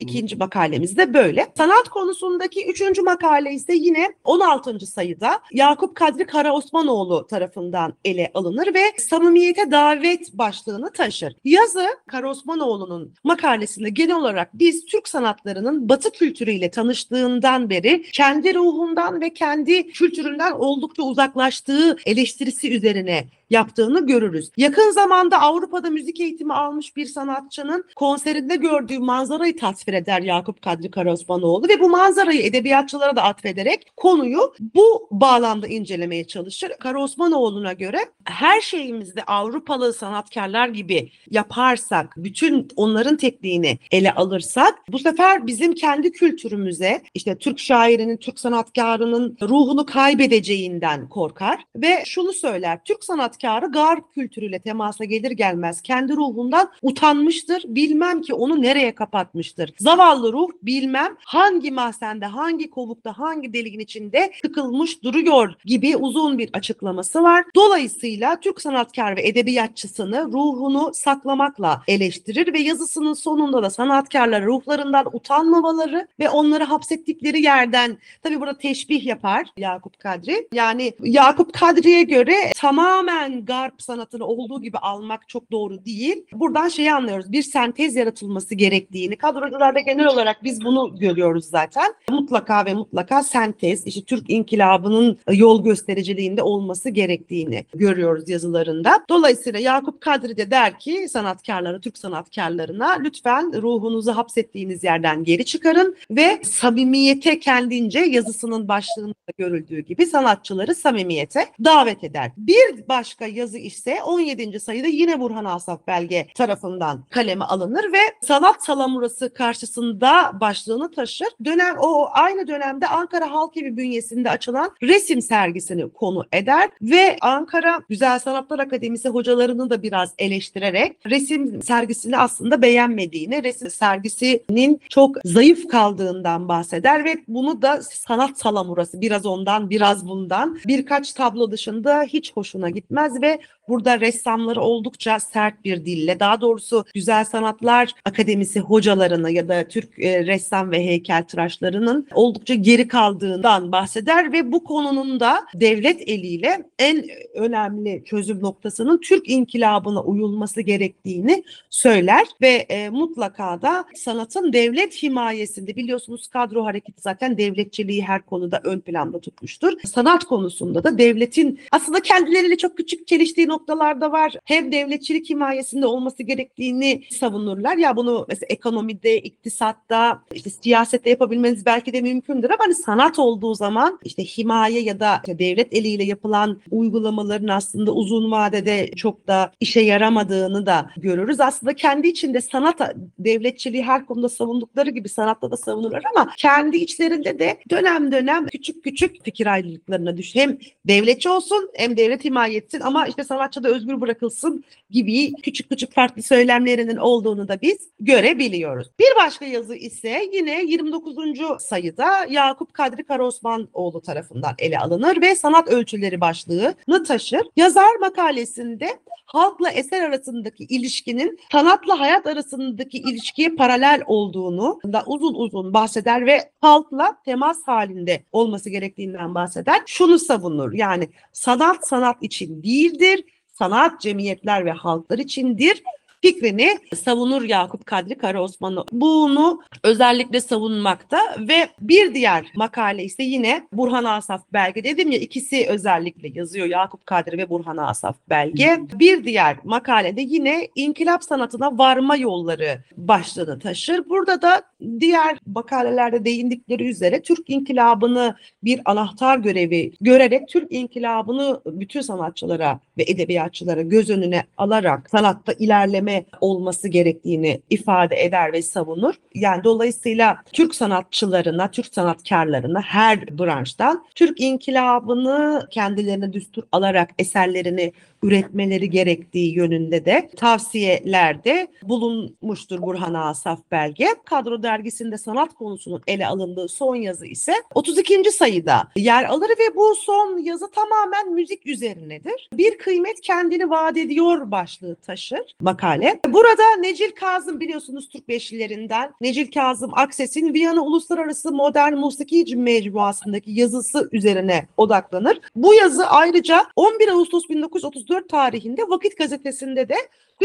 İkinci 0.00 0.36
makalemiz 0.36 0.96
de 0.96 1.14
böyle. 1.14 1.46
Sanat 1.56 1.88
konusundaki 1.88 2.66
üçüncü 2.66 3.02
makale 3.02 3.52
ise 3.52 3.74
yine 3.74 4.14
16. 4.24 4.86
sayıda 4.86 5.40
Yakup 5.52 5.96
Kadri 5.96 6.26
Kara 6.26 6.52
Osmanoğlu 6.52 7.26
tarafından 7.26 7.94
ele 8.04 8.30
alınır 8.34 8.74
ve 8.74 8.82
samimiyete 8.98 9.70
davet 9.70 10.32
başlığını 10.32 10.92
taşır. 10.92 11.36
Yazı 11.44 11.86
Kara 12.06 12.30
Osmanoğlu'nun 12.30 13.14
makalesinde 13.24 13.90
genel 13.90 14.16
olarak 14.16 14.50
biz 14.54 14.84
Türk 14.84 15.08
sanatlarının 15.08 15.88
Batı 15.88 16.10
kültürüyle 16.10 16.70
tanıştığından 16.70 17.70
beri 17.70 18.02
kendi 18.12 18.54
ruhundan 18.54 19.20
ve 19.20 19.34
kendi 19.34 19.86
kültüründen 19.86 20.52
oldukça 20.52 21.02
uzaklaştığı 21.02 21.96
eleştirisi 22.06 22.74
üzerine 22.74 23.28
yaptığını 23.50 24.06
görürüz. 24.06 24.50
Yakın 24.56 24.90
zamanda 24.90 25.40
Avrupa'da 25.40 25.90
müzik 25.90 26.20
eğitimi 26.20 26.54
almış 26.54 26.96
bir 26.96 27.06
sanatçının 27.06 27.84
konserinde 27.96 28.56
gördüğü 28.56 28.98
manzarayı 28.98 29.56
tasvir 29.56 29.94
eder 29.94 30.20
Yakup 30.20 30.62
Kadri 30.62 30.90
Karosmanoğlu 30.90 31.68
ve 31.68 31.80
bu 31.80 31.88
manzarayı 31.88 32.42
edebiyatçılara 32.42 33.16
da 33.16 33.22
atfederek 33.22 33.92
konuyu 33.96 34.54
bu 34.74 35.08
bağlamda 35.10 35.66
incelemeye 35.66 36.26
çalışır. 36.26 36.72
Karosmanoğlu'na 36.80 37.72
göre 37.72 37.98
her 38.24 38.60
şeyimizde 38.60 39.22
Avrupalı 39.22 39.92
sanatkarlar 39.92 40.68
gibi 40.68 41.10
yaparsak, 41.30 42.14
bütün 42.16 42.68
onların 42.76 43.16
tekniğini 43.16 43.78
ele 43.90 44.12
alırsak 44.12 44.74
bu 44.88 44.98
sefer 44.98 45.46
bizim 45.46 45.74
kendi 45.74 46.12
kültürümüze 46.12 47.02
işte 47.14 47.38
Türk 47.38 47.58
şairinin, 47.58 48.16
Türk 48.16 48.40
sanatkarının 48.40 49.36
ruhunu 49.42 49.86
kaybedeceğinden 49.86 51.08
korkar 51.08 51.64
ve 51.76 52.02
şunu 52.06 52.32
söyler. 52.32 52.84
Türk 52.84 53.04
sanatkarı 53.04 53.33
sanatkarı 53.34 53.72
garp 53.72 54.14
kültürüyle 54.14 54.58
temasa 54.58 55.04
gelir 55.04 55.30
gelmez 55.30 55.82
kendi 55.82 56.12
ruhundan 56.16 56.70
utanmıştır. 56.82 57.62
Bilmem 57.66 58.22
ki 58.22 58.34
onu 58.34 58.62
nereye 58.62 58.94
kapatmıştır. 58.94 59.74
Zavallı 59.78 60.32
ruh 60.32 60.48
bilmem 60.62 61.16
hangi 61.24 61.70
mahzende, 61.70 62.26
hangi 62.26 62.70
kovukta, 62.70 63.18
hangi 63.18 63.52
deliğin 63.52 63.78
içinde 63.78 64.32
tıkılmış 64.42 65.02
duruyor 65.02 65.54
gibi 65.64 65.96
uzun 65.96 66.38
bir 66.38 66.50
açıklaması 66.52 67.22
var. 67.22 67.44
Dolayısıyla 67.54 68.40
Türk 68.40 68.60
sanatkar 68.60 69.16
ve 69.16 69.28
edebiyatçısını 69.28 70.32
ruhunu 70.32 70.90
saklamakla 70.94 71.82
eleştirir 71.88 72.52
ve 72.52 72.58
yazısının 72.58 73.14
sonunda 73.14 73.62
da 73.62 73.70
sanatkarlar 73.70 74.44
ruhlarından 74.44 75.06
utanmamaları 75.12 76.08
ve 76.20 76.28
onları 76.28 76.64
hapsettikleri 76.64 77.42
yerden 77.42 77.98
tabi 78.22 78.40
burada 78.40 78.58
teşbih 78.58 79.06
yapar 79.06 79.46
Yakup 79.56 79.98
Kadri. 79.98 80.48
Yani 80.52 80.92
Yakup 81.00 81.52
Kadri'ye 81.52 82.02
göre 82.02 82.52
tamamen 82.56 83.23
garp 83.28 83.82
sanatını 83.82 84.24
olduğu 84.26 84.62
gibi 84.62 84.78
almak 84.78 85.28
çok 85.28 85.52
doğru 85.52 85.84
değil. 85.84 86.26
Buradan 86.32 86.68
şeyi 86.68 86.92
anlıyoruz. 86.92 87.32
Bir 87.32 87.42
sentez 87.42 87.96
yaratılması 87.96 88.54
gerektiğini. 88.54 89.16
Kadrocularda 89.16 89.80
genel 89.80 90.06
olarak 90.06 90.44
biz 90.44 90.64
bunu 90.64 90.98
görüyoruz 90.98 91.44
zaten. 91.44 91.94
Mutlaka 92.10 92.64
ve 92.64 92.74
mutlaka 92.74 93.22
sentez, 93.22 93.86
işte 93.86 94.02
Türk 94.04 94.30
inkılabının 94.30 95.18
yol 95.32 95.64
göstericiliğinde 95.64 96.42
olması 96.42 96.90
gerektiğini 96.90 97.64
görüyoruz 97.74 98.28
yazılarında. 98.28 99.04
Dolayısıyla 99.08 99.60
Yakup 99.60 100.00
Kadri 100.00 100.36
de 100.36 100.50
der 100.50 100.78
ki 100.78 101.08
sanatkarlara, 101.08 101.80
Türk 101.80 101.98
sanatkarlarına 101.98 102.90
lütfen 102.92 103.62
ruhunuzu 103.62 104.12
hapsettiğiniz 104.12 104.84
yerden 104.84 105.24
geri 105.24 105.44
çıkarın 105.44 105.96
ve 106.10 106.40
samimiyete 106.42 107.38
kendince 107.38 107.98
yazısının 107.98 108.68
başlığında 108.68 109.14
görüldüğü 109.38 109.80
gibi 109.80 110.06
sanatçıları 110.06 110.74
samimiyete 110.74 111.46
davet 111.64 112.04
eder. 112.04 112.30
Bir 112.36 112.88
baş 112.88 113.13
başka 113.14 113.26
yazı 113.26 113.58
ise 113.58 114.02
17. 114.02 114.60
sayıda 114.60 114.86
yine 114.86 115.20
Burhan 115.20 115.44
Asaf 115.44 115.86
Belge 115.86 116.26
tarafından 116.34 117.04
kaleme 117.10 117.44
alınır 117.44 117.92
ve 117.92 117.98
sanat 118.22 118.64
salamurası 118.64 119.34
karşısında 119.34 120.32
başlığını 120.40 120.90
taşır. 120.90 121.26
Dönem 121.44 121.74
o 121.78 122.08
aynı 122.12 122.46
dönemde 122.46 122.86
Ankara 122.86 123.30
Halk 123.30 123.56
Evi 123.56 123.76
bünyesinde 123.76 124.30
açılan 124.30 124.70
resim 124.82 125.22
sergisini 125.22 125.92
konu 125.92 126.26
eder 126.32 126.70
ve 126.82 127.16
Ankara 127.20 127.80
Güzel 127.88 128.18
Sanatlar 128.18 128.58
Akademisi 128.58 129.08
hocalarını 129.08 129.70
da 129.70 129.82
biraz 129.82 130.14
eleştirerek 130.18 130.96
resim 131.06 131.62
sergisini 131.62 132.18
aslında 132.18 132.62
beğenmediğini, 132.62 133.44
resim 133.44 133.70
sergisinin 133.70 134.80
çok 134.88 135.16
zayıf 135.24 135.68
kaldığından 135.68 136.48
bahseder 136.48 137.04
ve 137.04 137.16
bunu 137.28 137.62
da 137.62 137.82
sanat 137.82 138.38
salamurası 138.38 139.00
biraz 139.00 139.26
ondan 139.26 139.70
biraz 139.70 140.08
bundan 140.08 140.58
birkaç 140.66 141.12
tablo 141.12 141.50
dışında 141.50 142.02
hiç 142.02 142.32
hoşuna 142.32 142.70
gitmez 142.70 143.03
ve 143.22 143.38
burada 143.68 144.00
ressamları 144.00 144.60
oldukça 144.60 145.20
sert 145.20 145.64
bir 145.64 145.84
dille 145.84 146.20
daha 146.20 146.40
doğrusu 146.40 146.84
Güzel 146.94 147.24
Sanatlar 147.24 147.92
Akademisi 148.04 148.60
hocalarını 148.60 149.30
ya 149.30 149.48
da 149.48 149.68
Türk 149.68 149.98
e, 149.98 150.26
ressam 150.26 150.70
ve 150.70 150.86
heykeltıraşlarının 150.86 152.08
oldukça 152.14 152.54
geri 152.54 152.88
kaldığından 152.88 153.72
bahseder 153.72 154.32
ve 154.32 154.52
bu 154.52 154.64
konunun 154.64 155.20
da 155.20 155.46
devlet 155.54 156.08
eliyle 156.08 156.64
en 156.78 157.04
önemli 157.34 158.02
çözüm 158.04 158.42
noktasının 158.42 159.00
Türk 159.00 159.28
inkılabına 159.28 160.02
uyulması 160.02 160.60
gerektiğini 160.60 161.44
söyler 161.70 162.26
ve 162.40 162.48
e, 162.48 162.88
mutlaka 162.88 163.62
da 163.62 163.84
sanatın 163.94 164.52
devlet 164.52 165.02
himayesinde 165.02 165.76
biliyorsunuz 165.76 166.28
kadro 166.28 166.64
hareketi 166.64 167.02
zaten 167.02 167.38
devletçiliği 167.38 168.02
her 168.02 168.22
konuda 168.22 168.60
ön 168.64 168.80
planda 168.80 169.20
tutmuştur. 169.20 169.72
Sanat 169.84 170.24
konusunda 170.24 170.84
da 170.84 170.98
devletin 170.98 171.60
aslında 171.72 172.00
kendileriyle 172.00 172.56
çok 172.56 172.76
küçük 172.76 173.06
çeliştiği 173.06 173.48
noktalarda 173.54 174.12
var. 174.12 174.34
Hem 174.44 174.72
devletçilik 174.72 175.30
himayesinde 175.30 175.86
olması 175.86 176.22
gerektiğini 176.22 177.02
savunurlar. 177.20 177.76
Ya 177.76 177.96
bunu 177.96 178.26
mesela 178.28 178.46
ekonomide, 178.50 179.18
iktisatta, 179.18 180.22
işte 180.34 180.50
siyasette 180.50 181.10
yapabilmeniz 181.10 181.66
belki 181.66 181.92
de 181.92 182.00
mümkündür 182.00 182.50
ama 182.50 182.64
hani 182.64 182.74
sanat 182.74 183.18
olduğu 183.18 183.54
zaman 183.54 183.98
işte 184.04 184.24
himaye 184.24 184.80
ya 184.80 185.00
da 185.00 185.20
işte 185.22 185.38
devlet 185.38 185.72
eliyle 185.74 186.04
yapılan 186.04 186.60
uygulamaların 186.70 187.48
aslında 187.48 187.92
uzun 187.92 188.30
vadede 188.30 188.90
çok 188.96 189.26
da 189.26 189.52
işe 189.60 189.80
yaramadığını 189.80 190.66
da 190.66 190.90
görürüz. 190.96 191.40
Aslında 191.40 191.74
kendi 191.74 192.08
içinde 192.08 192.40
sanat 192.40 192.80
devletçiliği 193.18 193.82
her 193.82 194.06
konuda 194.06 194.28
savundukları 194.28 194.90
gibi 194.90 195.08
sanatta 195.08 195.50
da 195.50 195.56
savunurlar 195.56 196.02
ama 196.14 196.30
kendi 196.36 196.76
içlerinde 196.76 197.38
de 197.38 197.58
dönem 197.70 198.12
dönem 198.12 198.46
küçük 198.46 198.84
küçük 198.84 199.24
fikir 199.24 199.46
ayrılıklarına 199.46 200.16
düş. 200.16 200.34
Hem 200.34 200.58
devletçi 200.84 201.28
olsun 201.28 201.70
hem 201.74 201.96
devlet 201.96 202.24
himaye 202.24 202.56
etsin 202.56 202.80
ama 202.80 203.06
işte 203.06 203.24
sanatçı 203.24 203.43
da 203.52 203.68
özgür 203.68 204.00
bırakılsın 204.00 204.64
gibi 204.90 205.32
küçük 205.34 205.68
küçük 205.68 205.92
farklı 205.92 206.22
söylemlerinin 206.22 206.96
olduğunu 206.96 207.48
da 207.48 207.60
biz 207.62 207.78
görebiliyoruz. 208.00 208.90
Bir 208.98 209.24
başka 209.24 209.44
yazı 209.44 209.74
ise 209.74 210.28
yine 210.32 210.62
29. 210.64 211.14
sayıda 211.58 212.26
Yakup 212.30 212.74
Kadri 212.74 213.04
Karaosmanoğlu 213.04 214.00
tarafından 214.00 214.54
ele 214.58 214.78
alınır 214.78 215.20
ve 215.20 215.34
sanat 215.34 215.68
ölçüleri 215.68 216.20
başlığını 216.20 217.04
taşır. 217.06 217.42
Yazar 217.56 217.96
makalesinde 218.00 218.98
halkla 219.26 219.70
eser 219.70 220.02
arasındaki 220.02 220.64
ilişkinin 220.64 221.38
sanatla 221.52 222.00
hayat 222.00 222.26
arasındaki 222.26 222.98
ilişkiye 222.98 223.48
paralel 223.48 224.02
olduğunu 224.06 224.80
da 224.92 225.02
uzun 225.06 225.34
uzun 225.34 225.74
bahseder 225.74 226.26
ve 226.26 226.50
halkla 226.60 227.16
temas 227.24 227.58
halinde 227.66 228.24
olması 228.32 228.70
gerektiğinden 228.70 229.34
bahseder. 229.34 229.82
Şunu 229.86 230.18
savunur 230.18 230.72
yani 230.72 231.08
sanat 231.32 231.88
sanat 231.88 232.22
için 232.22 232.62
değildir, 232.62 233.24
sanat 233.58 234.00
cemiyetler 234.00 234.64
ve 234.64 234.72
halklar 234.72 235.18
içindir 235.18 235.82
fikrini 236.24 236.78
savunur 236.94 237.42
Yakup 237.42 237.86
Kadri 237.86 238.14
Karaosmanlı. 238.14 238.84
Bunu 238.92 239.62
özellikle 239.82 240.40
savunmakta 240.40 241.18
ve 241.38 241.68
bir 241.80 242.14
diğer 242.14 242.46
makale 242.54 243.04
ise 243.04 243.22
yine 243.22 243.68
Burhan 243.72 244.04
Asaf 244.04 244.42
Belge. 244.52 244.84
Dedim 244.84 245.10
ya 245.10 245.18
ikisi 245.18 245.66
özellikle 245.68 246.28
yazıyor 246.34 246.66
Yakup 246.66 247.06
Kadri 247.06 247.38
ve 247.38 247.50
Burhan 247.50 247.76
Asaf 247.76 248.16
Belge. 248.28 248.80
Bir 248.92 249.24
diğer 249.24 249.56
makalede 249.64 250.20
yine 250.20 250.68
inkılap 250.74 251.24
sanatına 251.24 251.78
varma 251.78 252.16
yolları 252.16 252.78
başlığını 252.96 253.58
taşır. 253.58 254.08
Burada 254.08 254.42
da 254.42 254.62
diğer 255.00 255.38
makalelerde 255.46 256.24
değindikleri 256.24 256.88
üzere 256.88 257.22
Türk 257.22 257.50
inkılabını 257.50 258.34
bir 258.62 258.80
anahtar 258.84 259.38
görevi 259.38 259.92
görerek 260.00 260.48
Türk 260.48 260.72
inkılabını 260.72 261.60
bütün 261.66 262.00
sanatçılara 262.00 262.80
ve 262.98 263.02
edebiyatçılara 263.02 263.82
göz 263.82 264.10
önüne 264.10 264.44
alarak 264.56 265.10
sanatta 265.10 265.52
ilerleme 265.52 266.13
olması 266.40 266.88
gerektiğini 266.88 267.60
ifade 267.70 268.24
eder 268.24 268.52
ve 268.52 268.62
savunur. 268.62 269.14
Yani 269.34 269.64
dolayısıyla 269.64 270.36
Türk 270.52 270.74
sanatçılarına, 270.74 271.70
Türk 271.70 271.94
sanatkarlarına 271.94 272.80
her 272.80 273.38
branştan 273.38 274.04
Türk 274.14 274.40
inkılabını 274.40 275.66
kendilerine 275.70 276.32
düstur 276.32 276.62
alarak 276.72 277.10
eserlerini 277.18 277.92
üretmeleri 278.24 278.90
gerektiği 278.90 279.54
yönünde 279.54 280.04
de 280.04 280.30
tavsiyelerde 280.36 281.68
bulunmuştur 281.82 282.82
Burhan 282.82 283.14
Asaf 283.14 283.60
Belge. 283.70 284.06
Kadro 284.24 284.62
dergisinde 284.62 285.18
sanat 285.18 285.54
konusunun 285.54 286.02
ele 286.06 286.26
alındığı 286.26 286.68
son 286.68 286.96
yazı 286.96 287.26
ise 287.26 287.52
32. 287.74 288.32
sayıda 288.32 288.88
yer 288.96 289.24
alır 289.24 289.48
ve 289.48 289.76
bu 289.76 289.94
son 289.94 290.38
yazı 290.38 290.70
tamamen 290.70 291.32
müzik 291.32 291.66
üzerinedir. 291.66 292.48
Bir 292.52 292.78
kıymet 292.78 293.20
kendini 293.20 293.70
vaat 293.70 293.96
ediyor 293.96 294.50
başlığı 294.50 294.96
taşır 294.96 295.54
makale. 295.60 296.20
Burada 296.28 296.76
Necil 296.80 297.10
Kazım 297.10 297.60
biliyorsunuz 297.60 298.08
Türk 298.08 298.28
beşlilerinden 298.28 299.12
Necil 299.20 299.52
Kazım 299.52 299.90
Akses'in 299.94 300.54
Viyana 300.54 300.80
Uluslararası 300.80 301.52
Modern 301.52 301.94
Musiki 301.94 302.56
Mecmuası'ndaki 302.56 303.50
yazısı 303.50 304.08
üzerine 304.12 304.66
odaklanır. 304.76 305.40
Bu 305.56 305.74
yazı 305.74 306.06
ayrıca 306.06 306.66
11 306.76 307.08
Ağustos 307.08 307.48
1934 307.48 308.13
1934 308.14 308.28
tarihinde 308.28 308.82
Vakit 308.82 309.18
gazetesinde 309.18 309.88
de 309.88 309.96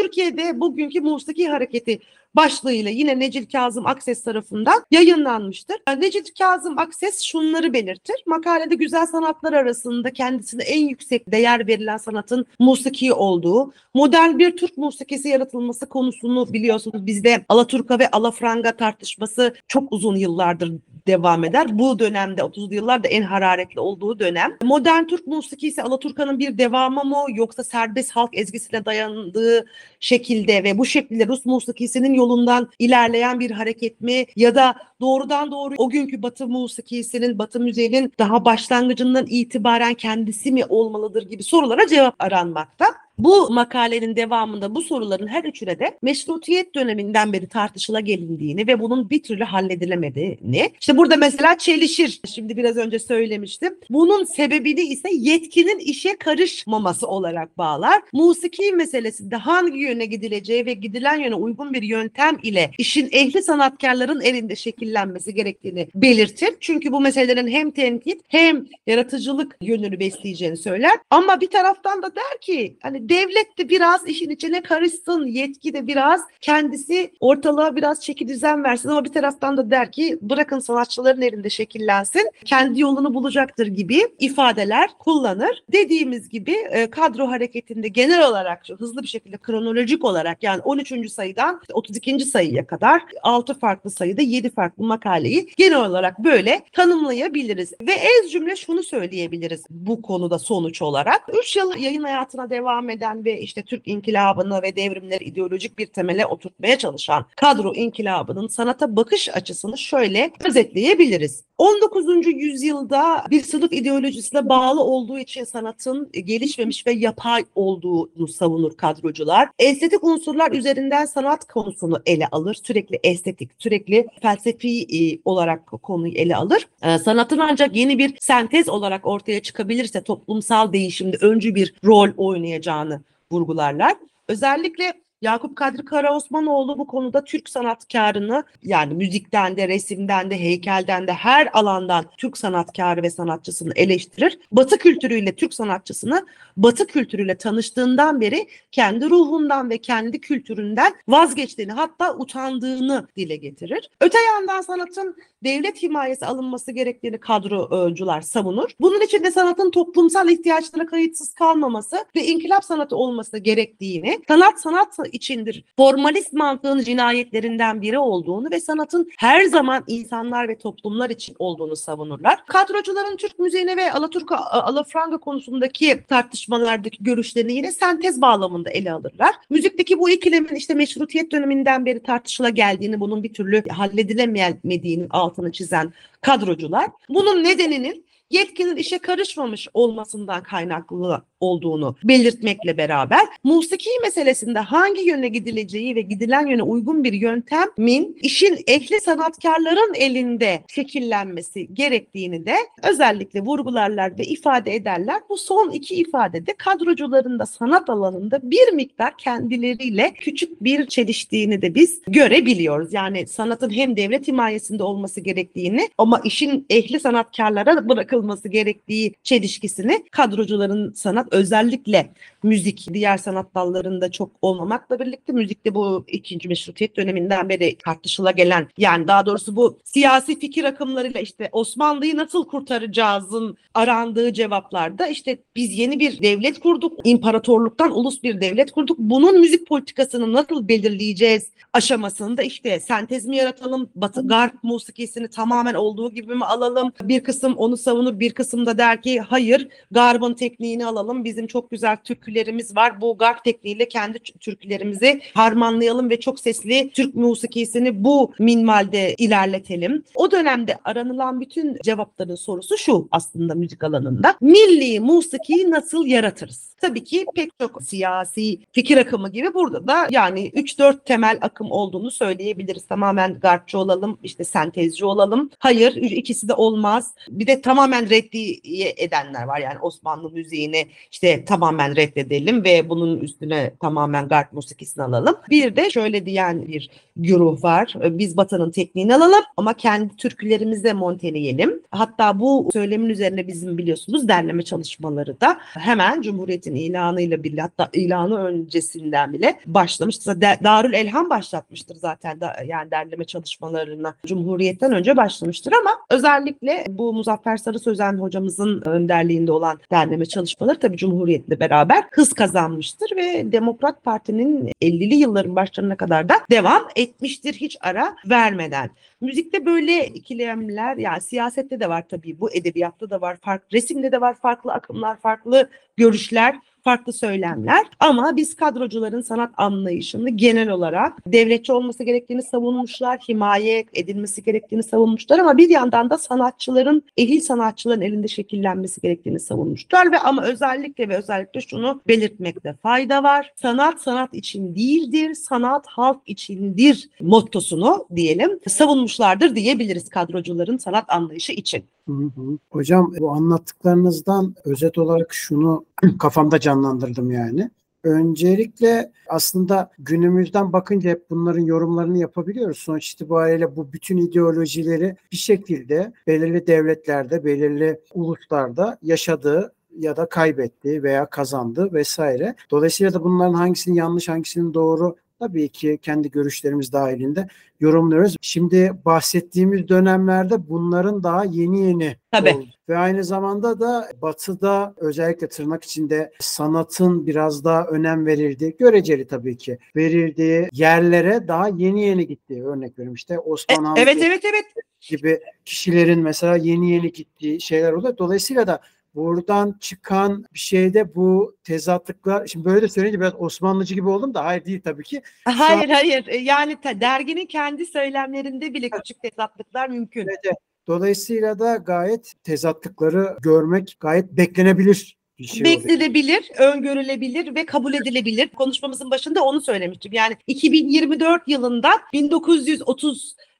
Türkiye'de 0.02 0.60
bugünkü 0.60 1.02
musiki 1.02 1.48
hareketi 1.48 2.00
başlığıyla 2.36 2.92
yine 2.92 3.20
Necil 3.20 3.46
Kazım 3.46 3.88
Akses 3.88 4.24
tarafından 4.24 4.86
yayınlanmıştır. 4.92 5.78
Necil 5.98 6.24
Kazım 6.38 6.80
Akses 6.80 7.22
şunları 7.22 7.74
belirtir. 7.74 8.16
Makalede 8.26 8.76
güzel 8.76 9.06
sanatlar 9.06 9.54
arasında 9.54 10.14
kendisine 10.14 10.64
en 10.64 10.88
yüksek 10.88 11.32
değer 11.32 11.68
verilen 11.68 11.98
sanatın 11.98 12.46
musiki 12.60 13.14
olduğu, 13.14 13.74
modern 13.94 14.40
bir 14.40 14.58
Türk 14.58 14.78
musikisi 14.78 15.30
yaratılması 15.30 15.90
konusunu 15.90 16.54
biliyorsunuz 16.54 17.06
bizde 17.06 17.46
Alaturka 17.50 18.00
ve 18.00 18.12
Alafranga 18.12 18.72
tartışması 18.72 19.54
çok 19.68 19.94
uzun 19.94 20.16
yıllardır 20.16 20.72
devam 21.08 21.44
eder. 21.44 21.80
Bu 21.80 22.00
dönemde 22.00 22.42
30'lu 22.42 22.74
yıllarda 22.74 23.08
en 23.08 23.22
hararetli 23.22 23.80
olduğu 23.80 24.20
dönem. 24.20 24.58
Modern 24.64 25.04
Türk 25.04 25.28
musikisi 25.28 25.84
Alaturka'nın 25.84 26.40
bir 26.40 26.58
devamı 26.58 27.04
mı 27.04 27.26
yoksa 27.30 27.64
serbest 27.64 28.12
halk 28.12 28.38
ezgisine 28.38 28.86
dayandığı 28.86 29.66
şekilde 30.00 30.64
ve 30.64 30.78
bu 30.78 30.86
şekilde 30.86 31.28
Rus 31.28 31.46
musikisinin 31.46 32.14
yolundan 32.14 32.70
ilerleyen 32.80 33.40
bir 33.40 33.52
hareket 33.52 34.02
mi 34.02 34.26
ya 34.36 34.56
da 34.56 34.76
doğrudan 35.02 35.52
doğru 35.52 35.74
o 35.78 35.90
günkü 35.90 36.22
Batı 36.22 36.48
musikisinin, 36.48 37.40
Batı 37.40 37.60
müziğinin 37.60 38.14
daha 38.20 38.46
başlangıcından 38.46 39.26
itibaren 39.30 39.94
kendisi 39.94 40.52
mi 40.52 40.66
olmalıdır 40.66 41.30
gibi 41.30 41.44
sorulara 41.44 41.88
cevap 41.88 42.16
aranmakta. 42.20 42.86
Bu 43.20 43.50
makalenin 43.50 44.16
devamında 44.16 44.76
bu 44.76 44.82
soruların 44.82 45.28
her 45.28 45.44
üçüne 45.44 45.80
de 45.80 45.98
meşrutiyet 46.02 46.76
döneminden 46.76 47.34
beri 47.34 47.48
tartışıla 47.48 48.00
gelindiğini 48.00 48.68
ve 48.68 48.80
bunun 48.80 49.10
bir 49.10 49.24
türlü 49.24 49.44
halledilemediğini. 49.44 50.72
İşte 50.82 50.98
burada 50.98 51.16
mesela 51.16 51.58
çelişir. 51.58 52.22
Şimdi 52.36 52.58
biraz 52.58 52.78
önce 52.78 53.00
söylemiştim. 53.00 53.76
Bunun 53.90 54.24
sebebini 54.24 54.82
ise 54.82 55.10
yetkinin 55.12 55.80
işe 55.80 56.18
karışmaması 56.18 57.08
olarak 57.08 57.58
bağlar. 57.58 58.02
Musiki 58.14 58.72
meselesinde 58.72 59.36
hangi 59.36 59.80
yöne 59.80 60.06
gidileceği 60.06 60.66
ve 60.66 60.74
gidilen 60.74 61.20
yöne 61.20 61.36
uygun 61.36 61.74
bir 61.74 61.82
yöntem 61.82 62.38
ile 62.44 62.72
işin 62.78 63.10
ehli 63.12 63.44
sanatkarların 63.44 64.22
elinde 64.22 64.56
şekillenmesi 64.56 65.34
gerektiğini 65.34 65.88
belirtir. 65.96 66.50
Çünkü 66.60 66.92
bu 66.92 67.02
meselelerin 67.02 67.48
hem 67.48 67.72
tenkit 67.72 68.22
hem 68.28 68.66
yaratıcılık 68.88 69.58
yönünü 69.62 70.00
besleyeceğini 70.00 70.58
söyler. 70.58 71.00
Ama 71.10 71.42
bir 71.42 71.50
taraftan 71.50 72.02
da 72.02 72.16
der 72.16 72.42
ki 72.42 72.78
hani 72.82 73.09
devlet 73.10 73.58
de 73.58 73.70
biraz 73.70 74.08
işin 74.08 74.30
içine 74.30 74.62
karışsın, 74.62 75.26
yetki 75.26 75.74
de 75.74 75.88
biraz 75.88 76.22
kendisi 76.42 77.12
ortalığa 77.20 77.76
biraz 77.76 78.02
çeki 78.02 78.28
düzen 78.28 78.64
versin 78.64 78.90
ama 78.90 79.06
bir 79.06 79.14
taraftan 79.14 79.58
da 79.58 79.72
der 79.72 79.92
ki 79.92 80.20
bırakın 80.22 80.60
sanatçıların 80.60 81.22
elinde 81.22 81.50
şekillensin, 81.50 82.32
kendi 82.46 82.80
yolunu 82.82 83.14
bulacaktır 83.14 83.68
gibi 83.68 84.02
ifadeler 84.20 84.90
kullanır. 85.00 85.64
Dediğimiz 85.72 86.30
gibi 86.30 86.52
e, 86.52 86.90
kadro 86.90 87.28
hareketinde 87.28 87.88
genel 87.88 88.28
olarak 88.30 88.64
hızlı 88.80 89.04
bir 89.04 89.08
şekilde 89.08 89.38
kronolojik 89.38 90.06
olarak 90.06 90.44
yani 90.44 90.62
13. 90.62 91.12
sayıdan 91.12 91.62
32. 91.74 92.20
sayıya 92.20 92.68
kadar 92.68 93.02
6 93.24 93.54
farklı 93.54 93.90
sayıda 93.90 94.22
7 94.22 94.50
farklı 94.50 94.84
makaleyi 94.84 95.50
genel 95.58 95.86
olarak 95.86 96.20
böyle 96.20 96.62
tanımlayabiliriz. 96.74 97.74
Ve 97.82 97.92
ez 97.92 98.32
cümle 98.32 98.56
şunu 98.56 98.84
söyleyebiliriz 98.84 99.66
bu 99.70 100.02
konuda 100.02 100.40
sonuç 100.40 100.82
olarak. 100.82 101.22
3 101.40 101.56
yıl 101.56 101.76
yayın 101.78 102.04
hayatına 102.04 102.50
devam 102.50 102.90
eden 102.90 102.99
ve 103.02 103.42
işte 103.42 103.64
Türk 103.64 103.88
inkılabını 103.88 104.62
ve 104.62 104.76
devrimleri 104.76 105.24
ideolojik 105.24 105.78
bir 105.78 105.86
temele 105.86 106.26
oturtmaya 106.26 106.78
çalışan 106.78 107.26
kadro 107.36 107.74
inkılabının 107.74 108.48
sanata 108.48 108.96
bakış 108.96 109.30
açısını 109.30 109.78
şöyle 109.78 110.32
özetleyebiliriz. 110.46 111.44
19. 111.60 112.28
yüzyılda 112.28 113.26
bir 113.30 113.42
sınıf 113.42 113.74
ideolojisine 113.74 114.50
bağlı 114.50 114.84
olduğu 114.84 115.20
için 115.20 115.44
sanatın 115.44 116.10
gelişmemiş 116.12 116.88
ve 116.88 116.92
yapay 116.92 117.46
olduğunu 117.56 118.28
savunur 118.28 118.78
kadrocular. 118.78 119.50
Estetik 119.60 120.04
unsurlar 120.04 120.52
üzerinden 120.52 121.06
sanat 121.06 121.48
konusunu 121.48 122.02
ele 122.06 122.28
alır. 122.32 122.58
Sürekli 122.64 123.00
estetik, 123.04 123.52
sürekli 123.58 124.08
felsefi 124.22 124.82
e, 124.82 125.20
olarak 125.26 125.68
konuyu 125.68 126.14
ele 126.14 126.36
alır. 126.36 126.68
E, 126.84 126.98
sanatın 126.98 127.38
ancak 127.38 127.76
yeni 127.76 127.98
bir 127.98 128.18
sentez 128.20 128.70
olarak 128.70 129.08
ortaya 129.08 129.40
çıkabilirse 129.40 130.02
toplumsal 130.02 130.74
değişimde 130.74 131.18
öncü 131.22 131.56
bir 131.56 131.74
rol 131.86 132.10
oynayacağını 132.18 132.89
vurgularlar. 133.32 133.98
Özellikle 134.28 134.94
Yakup 135.22 135.56
Kadri 135.56 135.86
Karaosmanoğlu 135.86 136.78
bu 136.80 136.88
konuda 136.88 137.24
Türk 137.24 137.50
sanatkarını 137.50 138.44
yani 138.64 138.94
müzikten 138.94 139.58
de, 139.58 139.68
resimden 139.68 140.30
de, 140.30 140.40
heykelden 140.40 141.08
de 141.08 141.14
her 141.14 141.50
alandan 141.54 142.06
Türk 142.18 142.38
sanatkarı 142.38 143.04
ve 143.04 143.10
sanatçısını 143.10 143.74
eleştirir. 143.76 144.40
Batı 144.52 144.78
kültürüyle 144.78 145.36
Türk 145.36 145.54
sanatçısını 145.54 146.26
Batı 146.58 146.88
kültürüyle 146.88 147.38
tanıştığından 147.38 148.22
beri 148.22 148.48
kendi 148.72 149.10
ruhundan 149.10 149.70
ve 149.70 149.78
kendi 149.78 150.22
kültüründen 150.22 150.94
vazgeçtiğini 151.08 151.72
hatta 151.72 152.16
utandığını 152.16 153.08
dile 153.18 153.36
getirir. 153.36 153.90
Öte 154.02 154.18
yandan 154.34 154.62
sanatın 154.62 155.16
devlet 155.44 155.84
himayesi 155.84 156.26
alınması 156.26 156.72
gerektiğini 156.72 157.20
kadrocular 157.20 158.22
savunur. 158.22 158.70
Bunun 158.80 159.02
için 159.02 159.24
de 159.24 159.32
sanatın 159.32 159.72
toplumsal 159.72 160.30
ihtiyaçlara 160.30 160.86
kayıtsız 160.86 161.34
kalmaması 161.34 162.06
ve 162.16 162.26
inkılap 162.26 162.66
sanatı 162.66 162.96
olması 162.96 163.38
gerektiğini, 163.38 164.20
sanat 164.28 164.62
sanat 164.62 165.09
içindir. 165.14 165.64
Formalist 165.78 166.34
mantığın 166.34 166.80
cinayetlerinden 166.80 167.82
biri 167.82 168.00
olduğunu 168.00 168.52
ve 168.52 168.60
sanatın 168.60 169.10
her 169.18 169.44
zaman 169.44 169.84
insanlar 169.88 170.48
ve 170.48 170.58
toplumlar 170.58 171.10
için 171.10 171.36
olduğunu 171.40 171.76
savunurlar. 171.76 172.46
Kadrocuların 172.46 173.18
Türk 173.18 173.40
müziğine 173.40 173.78
ve 173.78 173.92
Alaturka, 173.92 174.38
Alafranga 174.38 175.18
konusundaki 175.18 176.04
tartışmalardaki 176.08 177.04
görüşlerini 177.04 177.54
yine 177.54 177.72
sentez 177.72 178.22
bağlamında 178.22 178.70
ele 178.70 178.92
alırlar. 178.92 179.36
Müzikteki 179.50 180.00
bu 180.00 180.10
ikilemin 180.10 180.56
işte 180.56 180.74
meşrutiyet 180.74 181.32
döneminden 181.32 181.86
beri 181.86 182.04
tartışıla 182.04 182.50
geldiğini, 182.50 183.00
bunun 183.00 183.24
bir 183.24 183.34
türlü 183.34 183.70
halledilemediğinin 183.70 185.08
altını 185.10 185.52
çizen 185.52 185.94
kadrocular 186.22 186.90
bunun 187.10 187.44
nedeninin 187.44 188.06
yetkinin 188.30 188.76
işe 188.76 188.98
karışmamış 189.00 189.68
olmasından 189.74 190.44
kaynaklı 190.44 191.22
olduğunu 191.40 191.96
belirtmekle 192.04 192.78
beraber 192.78 193.26
musiki 193.44 193.90
meselesinde 194.02 194.60
hangi 194.60 195.02
yöne 195.02 195.28
gidileceği 195.28 195.96
ve 195.96 196.02
gidilen 196.02 196.48
yöne 196.48 196.64
uygun 196.64 197.04
bir 197.04 197.14
yöntemin 197.14 198.18
işin 198.22 198.60
ehli 198.68 199.02
sanatkarların 199.02 199.94
elinde 199.96 200.64
şekillenmesi 200.68 201.74
gerektiğini 201.74 202.46
de 202.46 202.56
özellikle 202.84 203.42
vurgularlar 203.42 204.18
ve 204.18 204.24
ifade 204.24 204.76
ederler. 204.76 205.22
Bu 205.30 205.38
son 205.38 205.72
iki 205.72 205.96
ifadede 205.96 206.54
kadrocuların 206.54 207.40
da 207.40 207.46
sanat 207.46 207.90
alanında 207.90 208.40
bir 208.44 208.74
miktar 208.74 209.18
kendileriyle 209.18 210.14
küçük 210.14 210.64
bir 210.64 210.88
çeliştiğini 210.88 211.62
de 211.62 211.76
biz 211.76 212.02
görebiliyoruz. 212.08 212.94
Yani 212.94 213.28
sanatın 213.28 213.70
hem 213.70 213.98
devlet 213.98 214.28
himayesinde 214.28 214.84
olması 214.84 215.22
gerektiğini 215.22 215.90
ama 215.98 216.22
işin 216.24 216.66
ehli 216.70 217.00
sanatkarlara 217.00 217.90
bırakılması 217.90 218.50
gerektiği 218.50 219.14
çelişkisini 219.24 220.04
kadrocuların 220.12 220.94
sanat 220.94 221.29
özellikle 221.32 222.10
müzik 222.44 222.88
diğer 222.94 223.18
sanat 223.18 223.56
dallarında 223.56 224.12
çok 224.12 224.32
olmamakla 224.42 225.00
birlikte 225.00 225.34
müzikte 225.34 225.76
bu 225.76 226.06
ikinci 226.08 226.48
meşrutiyet 226.48 226.98
döneminden 226.98 227.50
beri 227.50 227.78
tartışıla 227.78 228.32
gelen 228.32 228.68
yani 228.78 229.08
daha 229.08 229.26
doğrusu 229.26 229.56
bu 229.56 229.78
siyasi 229.84 230.40
fikir 230.40 230.64
akımlarıyla 230.64 231.20
işte 231.20 231.50
Osmanlı'yı 231.52 232.18
nasıl 232.18 232.48
kurtaracağızın 232.48 233.58
arandığı 233.74 234.34
cevaplarda 234.34 235.08
işte 235.08 235.38
biz 235.56 235.78
yeni 235.78 236.00
bir 236.00 236.22
devlet 236.22 236.60
kurduk, 236.60 237.00
imparatorluktan 237.04 237.98
ulus 237.98 238.24
bir 238.24 238.42
devlet 238.42 238.72
kurduk. 238.72 239.00
Bunun 239.00 239.40
müzik 239.40 239.68
politikasını 239.68 240.34
nasıl 240.34 240.68
belirleyeceğiz 240.68 241.50
aşamasında 241.74 242.44
işte 242.44 242.80
sentez 242.80 243.26
mi 243.26 243.38
yaratalım, 243.38 243.90
Batı 243.96 244.28
Garp 244.28 244.64
musikisini 244.64 245.28
tamamen 245.28 245.74
olduğu 245.74 246.12
gibi 246.12 246.36
mi 246.36 246.46
alalım? 246.46 246.92
Bir 247.02 247.24
kısım 247.24 247.54
onu 247.58 247.78
savunur, 247.78 248.20
bir 248.20 248.34
kısım 248.34 248.66
da 248.66 248.78
der 248.78 249.02
ki 249.02 249.20
hayır, 249.20 249.68
Garb'ın 249.92 250.34
tekniğini 250.34 250.86
alalım, 250.86 251.19
bizim 251.24 251.48
çok 251.48 251.72
güzel 251.72 251.98
türkülerimiz 251.98 252.76
var. 252.76 253.02
Bu 253.02 253.18
garp 253.18 253.44
tekniğiyle 253.44 253.88
kendi 253.88 254.20
türkülerimizi 254.20 255.22
harmanlayalım 255.34 256.10
ve 256.10 256.20
çok 256.20 256.40
sesli 256.40 256.90
Türk 256.90 257.16
musikisini 257.16 258.04
bu 258.04 258.34
minvalde 258.40 259.16
ilerletelim. 259.18 260.04
O 260.16 260.32
dönemde 260.32 260.78
aranılan 260.84 261.42
bütün 261.42 261.78
cevapların 261.84 262.36
sorusu 262.36 262.78
şu 262.78 263.08
aslında 263.12 263.56
müzik 263.56 263.84
alanında. 263.84 264.36
Milli 264.42 265.00
musikiyi 265.00 265.72
nasıl 265.72 266.06
yaratırız? 266.06 266.70
Tabii 266.82 267.04
ki 267.04 267.26
pek 267.36 267.52
çok 267.60 267.84
siyasi 267.84 268.60
fikir 268.72 268.98
akımı 268.98 269.30
gibi 269.30 269.54
burada 269.54 269.88
da 269.88 270.08
yani 270.10 270.50
3-4 270.50 271.04
temel 271.06 271.38
akım 271.42 271.72
olduğunu 271.72 272.12
söyleyebiliriz. 272.12 272.88
Tamamen 272.88 273.40
garpçı 273.40 273.78
olalım, 273.78 274.20
işte 274.24 274.44
sentezci 274.44 275.06
olalım. 275.06 275.50
Hayır, 275.60 275.96
ikisi 275.96 276.48
de 276.48 276.54
olmaz. 276.54 277.14
Bir 277.30 277.48
de 277.48 277.62
tamamen 277.62 278.10
reddiye 278.10 278.94
edenler 278.98 279.44
var. 279.44 279.60
Yani 279.60 279.80
Osmanlı 279.80 280.30
müziğini 280.30 280.88
işte 281.12 281.46
tamamen 281.46 281.96
reddedelim 281.96 282.64
ve 282.64 282.90
bunun 282.90 283.20
üstüne 283.20 283.72
tamamen 283.82 284.28
garp 284.28 284.54
musikisini 284.54 285.04
alalım. 285.04 285.36
Bir 285.50 285.76
de 285.76 285.90
şöyle 285.90 286.26
diyen 286.26 286.68
bir 286.68 286.90
güruh 287.18 287.64
var. 287.64 287.94
Biz 288.04 288.38
Batı'nın 288.38 288.72
tekniğini 288.72 289.16
alalım 289.16 289.44
ama 289.58 289.74
kendi 289.74 290.16
türkülerimizi 290.16 290.94
monteleyelim. 290.94 291.82
Hatta 291.92 292.40
bu 292.40 292.70
söylemin 292.74 293.10
üzerine 293.10 293.48
bizim 293.48 293.78
biliyorsunuz 293.78 294.28
derleme 294.28 294.64
çalışmaları 294.64 295.42
da 295.42 295.58
hemen 295.62 296.22
Cumhuriyet'in 296.22 296.76
ilanıyla 296.76 297.44
birlikte 297.44 297.62
hatta 297.62 297.90
ilanı 297.94 298.44
öncesinden 298.46 299.34
bile 299.34 299.60
başlamıştır. 299.66 300.42
Darül 300.42 300.94
Elham 300.94 301.30
başlatmıştır 301.30 301.96
zaten 301.96 302.42
da, 302.42 302.56
yani 302.68 302.92
derleme 302.92 303.26
çalışmalarına 303.26 304.16
Cumhuriyet'ten 304.26 304.92
önce 304.92 305.18
başlamıştır 305.18 305.74
ama 305.82 305.92
özellikle 306.10 306.86
bu 306.90 307.14
Muzaffer 307.14 307.58
Sarı 307.58 307.80
Sözen 307.80 308.14
hocamızın 308.14 308.82
önderliğinde 308.86 309.52
olan 309.52 309.80
derleme 309.92 310.26
çalışmaları 310.26 310.80
tabii 310.80 310.98
Cumhuriyet'le 311.00 311.60
beraber 311.60 312.04
hız 312.12 312.34
kazanmıştır 312.34 313.16
ve 313.16 313.52
Demokrat 313.52 314.04
Parti'nin 314.04 314.72
50'li 314.82 315.16
yılların 315.16 315.56
başlarına 315.56 315.98
kadar 315.98 316.30
da 316.30 316.36
devam 316.52 316.84
etmiştir 316.96 317.54
hiç 317.54 317.78
ara 317.82 318.16
vermeden. 318.26 318.90
Müzikte 319.22 319.66
böyle 319.66 320.08
ikilemler 320.08 320.98
yani 320.98 321.22
siyasette 321.22 321.80
de 321.80 321.90
var 321.90 322.04
tabii 322.10 322.40
bu 322.40 322.52
edebiyatta 322.52 323.10
da 323.10 323.22
var, 323.22 323.38
farklı 323.42 323.78
resimde 323.78 324.12
de 324.12 324.22
var 324.22 324.36
farklı 324.42 324.74
akımlar, 324.74 325.20
farklı 325.20 325.70
görüşler 325.98 326.56
farklı 326.84 327.14
söylemler 327.14 327.86
ama 328.00 328.36
biz 328.36 328.56
kadrocuların 328.56 329.22
sanat 329.22 329.52
anlayışını 329.58 330.30
genel 330.30 330.70
olarak 330.70 331.14
devletçi 331.28 331.74
olması 331.74 332.04
gerektiğini 332.04 332.44
savunmuşlar, 332.44 333.20
himaye 333.30 333.86
edilmesi 333.94 334.44
gerektiğini 334.44 334.84
savunmuşlar 334.84 335.40
ama 335.40 335.58
bir 335.58 335.70
yandan 335.70 336.10
da 336.10 336.18
sanatçıların, 336.18 337.04
ehil 337.18 337.42
sanatçıların 337.42 338.02
elinde 338.02 338.28
şekillenmesi 338.28 339.02
gerektiğini 339.02 339.40
savunmuşlar 339.40 340.12
ve 340.12 340.20
ama 340.20 340.44
özellikle 340.44 341.10
ve 341.10 341.18
özellikle 341.18 341.62
şunu 341.62 342.02
belirtmekte 342.08 342.74
fayda 342.74 343.24
var. 343.24 343.54
Sanat 343.56 344.02
sanat 344.02 344.34
için 344.34 344.76
değildir, 344.76 345.34
sanat 345.34 345.88
halk 345.88 346.22
içindir 346.26 347.10
mottosunu 347.22 348.08
diyelim 348.16 348.60
savunmuşlardır 348.68 349.56
diyebiliriz 349.56 350.10
kadrocuların 350.10 350.78
sanat 350.78 351.06
anlayışı 351.08 351.54
için. 351.54 351.84
Hı 352.08 352.14
hı. 352.14 352.58
Hocam 352.70 353.14
bu 353.20 353.32
anlattıklarınızdan 353.32 354.56
özet 354.66 354.98
olarak 354.98 355.34
şunu 355.34 355.86
kafamda 356.20 356.60
canlandırdım 356.70 357.32
yani. 357.32 357.72
Öncelikle 358.04 359.12
aslında 359.28 359.92
günümüzden 360.00 360.74
bakınca 360.74 361.10
hep 361.10 361.30
bunların 361.30 361.62
yorumlarını 361.62 362.18
yapabiliyoruz. 362.18 362.78
Sonuç 362.78 363.12
itibariyle 363.12 363.76
bu 363.76 363.94
bütün 363.94 364.18
ideolojileri 364.18 365.16
bir 365.32 365.38
şekilde 365.38 366.14
belirli 366.28 366.68
devletlerde, 366.68 367.46
belirli 367.46 368.00
uluslarda 368.14 368.98
yaşadığı 369.02 369.74
ya 369.98 370.18
da 370.18 370.30
kaybetti 370.30 371.04
veya 371.04 371.26
kazandı 371.26 371.94
vesaire. 371.94 372.56
Dolayısıyla 372.72 373.14
da 373.14 373.24
bunların 373.24 373.54
hangisinin 373.54 373.96
yanlış 373.96 374.30
hangisinin 374.30 374.74
doğru 374.74 375.16
tabii 375.40 375.70
ki 375.70 376.00
kendi 376.02 376.32
görüşlerimiz 376.32 376.94
dahilinde 376.94 377.48
yorumluyoruz. 377.80 378.36
Şimdi 378.42 378.94
bahsettiğimiz 379.06 379.88
dönemlerde 379.88 380.70
bunların 380.70 381.24
daha 381.24 381.46
yeni 381.46 381.88
yeni 381.88 382.16
Tabii. 382.32 382.50
oldu. 382.54 382.66
Ve 382.90 382.98
aynı 382.98 383.24
zamanda 383.24 383.80
da 383.80 384.08
batıda 384.22 384.94
özellikle 384.98 385.50
tırnak 385.50 385.84
içinde 385.84 386.32
sanatın 386.40 387.28
biraz 387.28 387.64
daha 387.64 387.86
önem 387.86 388.26
verildiği, 388.26 388.76
göreceli 388.80 389.28
tabii 389.28 389.58
ki 389.58 389.78
verildiği 389.96 390.70
yerlere 390.74 391.48
daha 391.48 391.68
yeni 391.68 392.06
yeni 392.06 392.28
gittiği 392.28 392.66
örnek 392.66 392.92
veriyorum. 392.92 393.16
İşte 393.16 393.40
Osman 393.40 393.96
E, 393.96 394.02
evet 394.02 394.18
evet 394.24 394.46
evet. 394.46 394.66
gibi 395.02 395.40
kişilerin 395.66 396.20
mesela 396.20 396.56
yeni 396.56 396.92
yeni 396.92 397.12
gittiği 397.12 397.62
şeyler 397.62 397.94
oluyor. 397.94 398.18
Dolayısıyla 398.18 398.68
da 398.68 398.80
buradan 399.20 399.76
çıkan 399.80 400.46
bir 400.54 400.60
şeyde 400.60 401.16
bu 401.16 401.56
tezatlıklar, 401.64 402.48
şimdi 402.48 402.66
böyle 402.66 402.82
de 402.82 402.88
söyleyince 402.88 403.20
biraz 403.20 403.34
Osmanlıcı 403.38 403.96
gibi 403.96 404.10
oldum 404.10 404.34
da 404.34 404.46
hayır 404.46 404.66
değil 404.66 404.82
tabii 404.84 405.04
ki. 405.04 405.22
Hayır 405.46 405.90
hayır 405.90 406.28
E, 406.28 406.38
yani 406.38 406.78
derginin 406.84 407.46
kendi 407.46 407.86
söylemlerinde 407.86 408.74
bile 408.74 408.90
küçük 408.90 409.22
tezatlıklar 409.22 409.90
mümkün. 409.90 410.22
Evet, 410.22 410.40
evet. 410.44 410.58
Dolayısıyla 410.88 411.60
da 411.60 411.76
gayet 411.76 412.34
tezatlıkları 412.44 413.38
görmek 413.42 413.98
gayet 414.00 414.32
beklenebilir 414.32 415.18
bir 415.40 415.44
şey 415.44 415.62
oluyor. 415.62 415.84
Beklenebilir, 415.84 416.52
öngörülebilir 416.58 417.56
ve 417.56 417.66
kabul 417.66 417.94
edilebilir. 417.94 418.48
Konuşmamızın 418.48 419.12
başında 419.12 419.44
onu 419.44 419.62
söylemiştim. 419.62 420.14
Yani 420.14 420.38
2024 420.48 421.48
yılında 421.48 421.92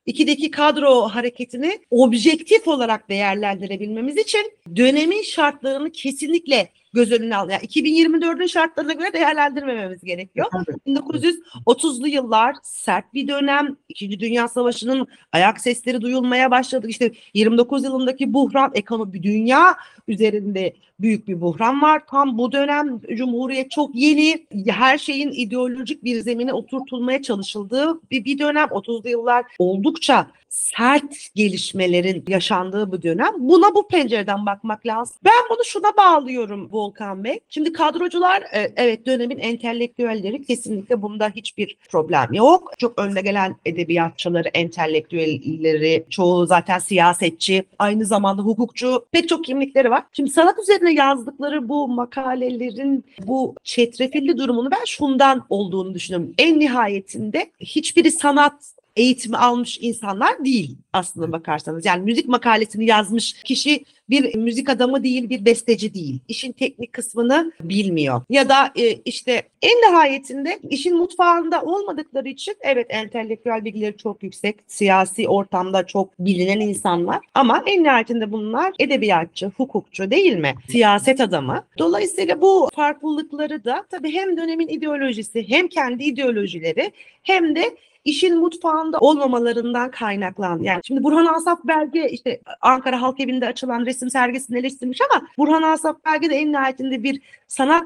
1932'deki 0.10 0.52
kadro 0.52 1.02
hareketini 1.02 1.80
objektif 1.92 2.68
olarak 2.68 3.10
değerlendirebilmemiz 3.10 4.18
için 4.18 4.52
dönemin 4.76 5.22
şartlarını 5.22 5.92
kesinlikle 5.92 6.70
göz 6.94 7.12
önüne 7.12 7.36
al. 7.36 7.50
Yani 7.50 7.64
2024'ün 7.64 8.48
şartlarına 8.48 8.94
göre 8.94 9.14
değerlendirmememiz 9.14 10.02
gerekiyor. 10.04 10.48
Tabii. 10.52 10.78
1930'lu 10.88 12.08
yıllar 12.08 12.56
sert 12.64 13.14
bir 13.14 13.28
dönem. 13.28 13.78
İkinci 13.90 14.20
Dünya 14.20 14.48
Savaşı'nın 14.48 15.08
ayak 15.32 15.62
sesleri 15.62 16.02
duyulmaya 16.02 16.52
başladı. 16.52 16.88
İşte 16.88 17.12
29 17.34 17.84
yılındaki 17.84 18.34
buhran 18.34 18.72
ekonomi 18.74 19.24
dünya 19.24 19.78
üzerinde 20.08 20.74
büyük 21.00 21.28
bir 21.28 21.42
buhran 21.42 21.82
var. 21.82 22.02
Tam 22.08 22.38
bu 22.38 22.52
dönem 22.52 23.02
Cumhuriyet 23.18 23.72
çok 23.72 23.96
yeni. 23.96 24.48
Her 24.68 24.98
şeyin 24.98 25.32
ideolojik 25.32 26.04
bir 26.04 26.22
zemine 26.22 26.54
oturtulmaya 26.54 27.22
çalışıldığı 27.22 28.02
bir, 28.12 28.26
bir 28.26 28.40
dönem. 28.40 28.68
30'lu 28.68 29.10
yıllar 29.10 29.46
oldukça 29.60 30.28
sert 30.50 31.36
gelişmelerin 31.36 32.24
yaşandığı 32.28 32.92
bu 32.92 33.02
dönem. 33.02 33.34
Buna 33.38 33.76
bu 33.76 33.88
pencereden 33.88 34.46
bakmak 34.46 34.86
lazım. 34.86 35.16
Ben 35.26 35.44
bunu 35.50 35.66
şuna 35.66 35.98
bağlıyorum 35.98 36.70
Volkan 36.72 37.24
Bey. 37.24 37.40
Şimdi 37.50 37.74
kadrocular 37.74 38.42
e, 38.42 38.74
evet 38.76 39.06
dönemin 39.06 39.38
entelektüelleri 39.38 40.46
kesinlikle 40.46 41.02
bunda 41.02 41.30
hiçbir 41.30 41.78
problem 41.90 42.34
yok. 42.34 42.74
Çok 42.78 43.00
önde 43.00 43.22
gelen 43.22 43.56
edebiyatçıları, 43.66 44.48
entelektüelleri, 44.48 46.06
çoğu 46.10 46.46
zaten 46.46 46.80
siyasetçi, 46.80 47.64
aynı 47.80 48.06
zamanda 48.06 48.42
hukukçu, 48.42 49.06
pek 49.12 49.30
çok 49.30 49.46
kimlikleri 49.46 49.90
var. 49.90 50.04
Şimdi 50.14 50.30
sanat 50.30 50.60
üzerine 50.60 50.94
yazdıkları 50.94 51.70
bu 51.70 51.88
makalelerin 51.88 53.06
bu 53.22 53.56
çetrefilli 53.64 54.38
durumunu 54.38 54.72
ben 54.72 54.86
şundan 54.86 55.46
olduğunu 55.50 55.94
düşünüyorum. 55.94 56.34
En 56.38 56.60
nihayetinde 56.60 57.52
hiçbiri 57.60 58.12
sanat 58.12 58.79
eğitimi 58.96 59.38
almış 59.38 59.78
insanlar 59.82 60.46
değil 60.46 60.78
aslında 60.94 61.32
bakarsanız. 61.32 61.86
Yani 61.86 62.04
müzik 62.04 62.28
makalesini 62.28 62.86
yazmış 62.86 63.34
kişi 63.34 63.86
bir 64.10 64.36
müzik 64.36 64.70
adamı 64.70 65.04
değil, 65.04 65.30
bir 65.30 65.46
besteci 65.46 65.94
değil. 65.94 66.20
İşin 66.28 66.52
teknik 66.52 66.94
kısmını 66.94 67.52
bilmiyor. 67.62 68.22
Ya 68.30 68.50
da 68.50 68.72
e, 68.76 68.94
işte 68.94 69.44
en 69.62 69.78
nihayetinde 69.78 70.60
işin 70.70 70.98
mutfağında 70.98 71.62
olmadıkları 71.62 72.30
için 72.30 72.56
evet 72.62 72.88
entelektüel 72.90 73.66
bilgileri 73.66 73.98
çok 73.98 74.24
yüksek, 74.24 74.56
siyasi 74.68 75.28
ortamda 75.28 75.86
çok 75.86 76.20
bilinen 76.20 76.60
insanlar 76.60 77.20
ama 77.34 77.64
en 77.66 77.84
nihayetinde 77.84 78.32
bunlar 78.32 78.74
edebiyatçı, 78.80 79.52
hukukçu 79.58 80.12
değil 80.12 80.38
mi? 80.38 80.54
Siyaset 80.70 81.22
adamı. 81.22 81.64
Dolayısıyla 81.78 82.42
bu 82.42 82.70
farklılıkları 82.76 83.66
da 83.66 83.86
tabii 83.90 84.14
hem 84.14 84.38
dönemin 84.38 84.68
ideolojisi 84.68 85.50
hem 85.50 85.68
kendi 85.68 86.04
ideolojileri 86.04 86.92
hem 87.24 87.56
de 87.56 87.78
işin 88.06 88.40
mutfağında 88.40 89.00
olmamalarından 89.00 89.92
kaynaklanan. 89.92 90.60
Yani 90.60 90.82
şimdi 90.84 91.04
Burhan 91.04 91.26
Asaf 91.26 91.60
Belge 91.64 92.10
işte 92.10 92.42
Ankara 92.62 93.02
Halk 93.02 93.20
Evi'nde 93.20 93.48
açılan 93.48 93.86
resim 93.86 94.10
sergisini 94.10 94.60
eleştirmiş 94.60 95.00
ama 95.02 95.28
Burhan 95.38 95.62
Asaf 95.62 96.06
Belge 96.06 96.30
de 96.30 96.36
en 96.36 96.52
nihayetinde 96.52 97.04
bir 97.04 97.22
sanat 97.48 97.84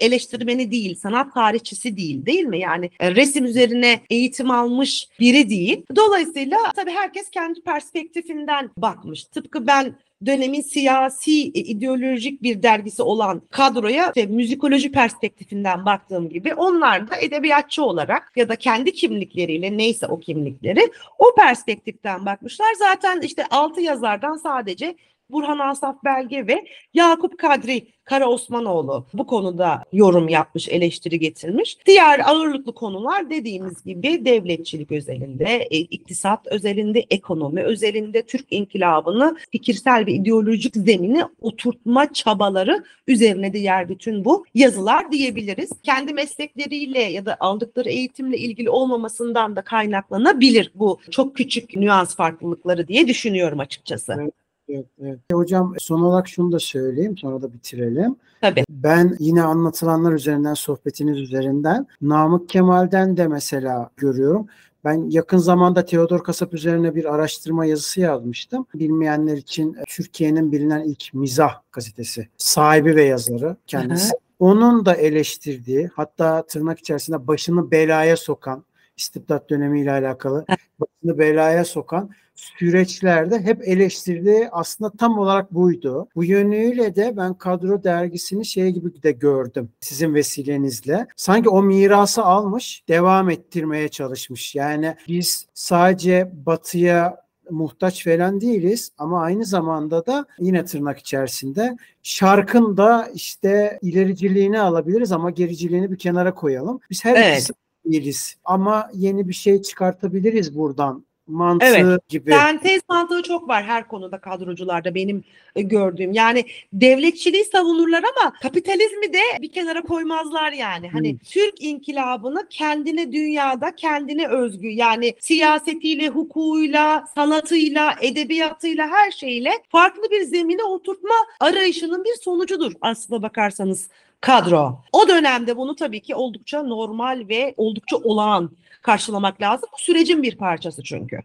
eleştirmeni 0.00 0.70
değil, 0.70 0.94
sanat 0.94 1.34
tarihçisi 1.34 1.96
değil 1.96 2.26
değil 2.26 2.44
mi? 2.44 2.58
Yani 2.58 2.90
e, 3.00 3.14
resim 3.14 3.44
üzerine 3.44 4.00
eğitim 4.10 4.50
almış 4.50 5.08
biri 5.20 5.50
değil. 5.50 5.82
Dolayısıyla 5.96 6.58
tabii 6.76 6.90
herkes 6.90 7.30
kendi 7.30 7.60
perspektifinden 7.62 8.70
bakmış. 8.76 9.24
Tıpkı 9.24 9.66
ben 9.66 9.94
dönemin 10.26 10.60
siyasi 10.60 11.32
e, 11.32 11.60
ideolojik 11.60 12.42
bir 12.42 12.62
dergisi 12.62 13.02
olan 13.02 13.42
kadroya 13.50 14.06
işte, 14.06 14.26
müzikoloji 14.26 14.92
perspektifinden 14.92 15.84
baktığım 15.84 16.28
gibi 16.28 16.54
onlar 16.54 17.10
da 17.10 17.16
edebiyatçı 17.16 17.84
olarak 17.84 18.32
ya 18.36 18.48
da 18.48 18.56
kendi 18.56 18.92
kimlikleriyle 18.92 19.78
neyse 19.78 20.06
o 20.06 20.20
kimlikleri 20.20 20.92
o 21.18 21.34
perspektiften 21.34 22.26
bakmışlar. 22.26 22.74
Zaten 22.78 23.20
işte 23.20 23.44
altı 23.50 23.80
yazardan 23.80 24.36
sadece 24.36 24.96
Burhan 25.32 25.58
Asaf 25.58 25.96
Belge 26.04 26.46
ve 26.46 26.64
Yakup 26.94 27.38
Kadri 27.38 27.86
Kara 28.10 28.28
Osmanoğlu 28.28 29.06
bu 29.14 29.26
konuda 29.26 29.84
yorum 29.92 30.28
yapmış, 30.28 30.68
eleştiri 30.68 31.18
getirmiş. 31.18 31.78
Diğer 31.86 32.30
ağırlıklı 32.30 32.74
konular 32.74 33.30
dediğimiz 33.30 33.84
gibi 33.84 34.24
devletçilik 34.24 34.92
özelinde, 34.92 35.68
e, 35.70 35.78
iktisat 35.78 36.46
özelinde, 36.46 37.06
ekonomi 37.10 37.62
özelinde 37.62 38.22
Türk 38.22 38.46
inkılabını 38.50 39.36
fikirsel 39.52 40.06
ve 40.06 40.12
ideolojik 40.12 40.76
zemini 40.76 41.24
oturtma 41.40 42.12
çabaları 42.12 42.84
üzerine 43.06 43.52
de 43.52 43.58
yer 43.58 43.88
bütün 43.88 44.24
bu 44.24 44.44
yazılar 44.54 45.12
diyebiliriz. 45.12 45.70
Kendi 45.82 46.14
meslekleriyle 46.14 47.02
ya 47.02 47.26
da 47.26 47.36
aldıkları 47.40 47.88
eğitimle 47.88 48.38
ilgili 48.38 48.70
olmamasından 48.70 49.56
da 49.56 49.62
kaynaklanabilir 49.62 50.72
bu 50.74 51.00
çok 51.10 51.36
küçük 51.36 51.76
nüans 51.76 52.16
farklılıkları 52.16 52.88
diye 52.88 53.08
düşünüyorum 53.08 53.60
açıkçası. 53.60 54.16
Evet. 54.20 54.49
Evet, 54.70 54.86
evet. 55.02 55.18
Hocam 55.32 55.74
son 55.78 56.00
olarak 56.00 56.28
şunu 56.28 56.52
da 56.52 56.58
söyleyeyim 56.58 57.18
sonra 57.18 57.42
da 57.42 57.52
bitirelim. 57.52 58.16
Tabii. 58.40 58.64
Ben 58.70 59.16
yine 59.18 59.42
anlatılanlar 59.42 60.12
üzerinden 60.12 60.54
sohbetiniz 60.54 61.18
üzerinden 61.18 61.86
Namık 62.02 62.48
Kemal'den 62.48 63.16
de 63.16 63.28
mesela 63.28 63.90
görüyorum. 63.96 64.46
Ben 64.84 65.10
yakın 65.10 65.38
zamanda 65.38 65.84
Theodor 65.84 66.24
Kasap 66.24 66.54
üzerine 66.54 66.94
bir 66.94 67.14
araştırma 67.14 67.64
yazısı 67.64 68.00
yazmıştım. 68.00 68.66
Bilmeyenler 68.74 69.36
için 69.36 69.76
Türkiye'nin 69.88 70.52
bilinen 70.52 70.80
ilk 70.80 71.14
mizah 71.14 71.60
gazetesi. 71.72 72.28
Sahibi 72.36 72.96
ve 72.96 73.04
yazarı 73.04 73.56
kendisi. 73.66 74.12
Hı 74.12 74.16
hı. 74.16 74.20
Onun 74.38 74.86
da 74.86 74.94
eleştirdiği 74.94 75.90
hatta 75.94 76.46
tırnak 76.46 76.78
içerisinde 76.78 77.26
başını 77.26 77.70
belaya 77.70 78.16
sokan 78.16 78.64
istibdat 78.96 79.50
dönemiyle 79.50 79.92
alakalı 79.92 80.44
başını 80.80 81.18
belaya 81.18 81.64
sokan 81.64 82.10
süreçlerde 82.40 83.40
hep 83.40 83.68
eleştirdiği 83.68 84.48
aslında 84.52 84.90
tam 84.90 85.18
olarak 85.18 85.54
buydu. 85.54 86.08
Bu 86.14 86.24
yönüyle 86.24 86.96
de 86.96 87.14
ben 87.16 87.34
kadro 87.34 87.84
dergisini 87.84 88.44
şey 88.44 88.70
gibi 88.70 89.02
de 89.02 89.12
gördüm 89.12 89.68
sizin 89.80 90.14
vesilenizle. 90.14 91.06
Sanki 91.16 91.48
o 91.48 91.62
mirası 91.62 92.22
almış, 92.22 92.84
devam 92.88 93.30
ettirmeye 93.30 93.88
çalışmış. 93.88 94.54
Yani 94.54 94.96
biz 95.08 95.46
sadece 95.54 96.30
batıya 96.46 97.20
muhtaç 97.50 98.04
falan 98.04 98.40
değiliz 98.40 98.92
ama 98.98 99.22
aynı 99.22 99.44
zamanda 99.44 100.06
da 100.06 100.26
yine 100.38 100.64
tırnak 100.64 100.98
içerisinde 100.98 101.76
şarkın 102.02 102.76
da 102.76 103.08
işte 103.14 103.78
ilericiliğini 103.82 104.60
alabiliriz 104.60 105.12
ama 105.12 105.30
gericiliğini 105.30 105.90
bir 105.90 105.98
kenara 105.98 106.34
koyalım. 106.34 106.80
Biz 106.90 107.04
her 107.04 107.16
Evet. 107.16 107.34
ikisi 107.34 107.52
değiliz 107.84 108.34
ama 108.44 108.90
yeni 108.94 109.28
bir 109.28 109.34
şey 109.34 109.62
çıkartabiliriz 109.62 110.56
buradan 110.56 111.04
mantığı 111.30 111.66
Evet. 111.66 112.08
gibi. 112.08 112.30
Sentez 112.30 112.82
mantığı 112.88 113.22
çok 113.22 113.48
var 113.48 113.64
her 113.64 113.88
konuda 113.88 114.18
kadrocularda 114.18 114.94
benim 114.94 115.24
e, 115.56 115.62
gördüğüm. 115.62 116.12
Yani 116.12 116.44
devletçiliği 116.72 117.44
savunurlar 117.44 118.02
ama 118.16 118.32
kapitalizmi 118.42 119.12
de 119.12 119.18
bir 119.40 119.52
kenara 119.52 119.82
koymazlar 119.82 120.52
yani. 120.52 120.88
Hani 120.88 121.10
Hmm. 121.10 121.18
Türk 121.18 121.62
inkılabını 121.62 122.46
kendine 122.50 123.12
dünyada 123.12 123.74
kendine 123.74 124.28
özgü 124.28 124.68
yani 124.68 125.14
siyasetiyle, 125.20 126.08
hukukuyla, 126.08 127.04
sanatıyla, 127.14 127.94
edebiyatıyla 128.00 128.86
her 128.90 129.10
şeyle 129.10 129.50
farklı 129.68 130.02
bir 130.10 130.22
zemine 130.22 130.64
oturtma 130.64 131.14
arayışının 131.40 132.04
bir 132.04 132.22
sonucudur 132.24 132.72
aslında 132.80 133.22
bakarsanız 133.22 133.88
kadro. 134.20 134.78
O 134.92 135.08
dönemde 135.08 135.56
bunu 135.56 135.76
tabii 135.76 136.00
ki 136.00 136.14
oldukça 136.14 136.62
normal 136.62 137.28
ve 137.28 137.54
oldukça 137.56 137.96
olağan 137.96 138.50
karşılamak 138.82 139.40
lazım. 139.40 139.68
Bu 139.72 139.78
sürecin 139.78 140.22
bir 140.22 140.36
parçası 140.36 140.82
çünkü. 140.82 141.18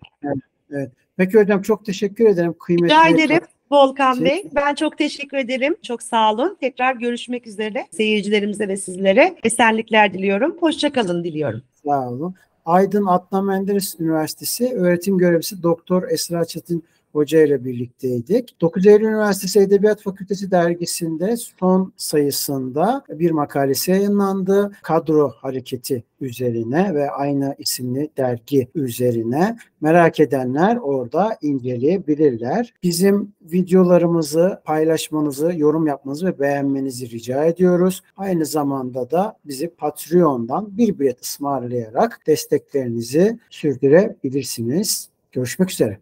Peki 1.18 1.38
hocam 1.38 1.62
çok 1.62 1.86
teşekkür 1.86 2.26
ederim. 2.26 2.56
Kıymetli 2.60 2.86
Rica 2.86 3.08
ederim. 3.08 3.42
Volkan 3.72 4.26
Bey. 4.26 4.46
Ben 4.56 4.76
çok 4.76 4.98
teşekkür 4.98 5.38
ederim. 5.38 5.76
Çok 5.82 6.04
sağ 6.04 6.34
olun. 6.34 6.58
Tekrar 6.62 6.96
görüşmek 6.96 7.48
üzere. 7.48 7.88
Seyircilerimize 7.92 8.68
ve 8.68 8.78
sizlere 8.78 9.36
esenlikler 9.44 10.14
diliyorum. 10.14 10.58
Hoşçakalın 10.60 11.24
diliyorum. 11.24 11.62
Sağ 11.86 12.10
olun. 12.10 12.36
Aydın 12.66 13.06
Adnan 13.06 13.46
Menderes 13.46 14.00
Üniversitesi 14.00 14.74
öğretim 14.76 15.18
görevlisi 15.18 15.64
Doktor 15.64 16.10
Esra 16.10 16.46
Çetin 16.46 16.84
Hoca 17.16 17.42
ile 17.42 17.66
birlikteydik. 17.66 18.62
9 18.62 18.88
Eylül 18.88 19.06
Üniversitesi 19.06 19.60
Edebiyat 19.60 20.02
Fakültesi 20.02 20.52
dergisinde 20.52 21.38
son 21.38 21.94
sayısında 21.98 23.04
bir 23.10 23.32
makalesi 23.32 23.92
yayınlandı. 23.92 24.72
Kadro 24.84 25.30
hareketi 25.30 26.04
üzerine 26.22 26.94
ve 26.94 27.12
aynı 27.12 27.56
isimli 27.58 28.10
dergi 28.18 28.68
üzerine 28.76 29.58
merak 29.82 30.20
edenler 30.20 30.78
orada 30.78 31.38
inceleyebilirler. 31.42 32.74
Bizim 32.84 33.34
videolarımızı 33.42 34.62
paylaşmanızı, 34.66 35.54
yorum 35.56 35.88
yapmanızı 35.88 36.26
ve 36.26 36.40
beğenmenizi 36.40 37.10
rica 37.10 37.46
ediyoruz. 37.46 38.02
Aynı 38.18 38.46
zamanda 38.46 39.12
da 39.12 39.38
bizi 39.46 39.68
Patreon'dan 39.68 40.78
bir 40.78 41.00
bilet 41.00 41.22
ısmarlayarak 41.22 42.20
desteklerinizi 42.28 43.40
sürdürebilirsiniz. 43.50 45.10
Görüşmek 45.32 45.72
üzere. 45.72 46.00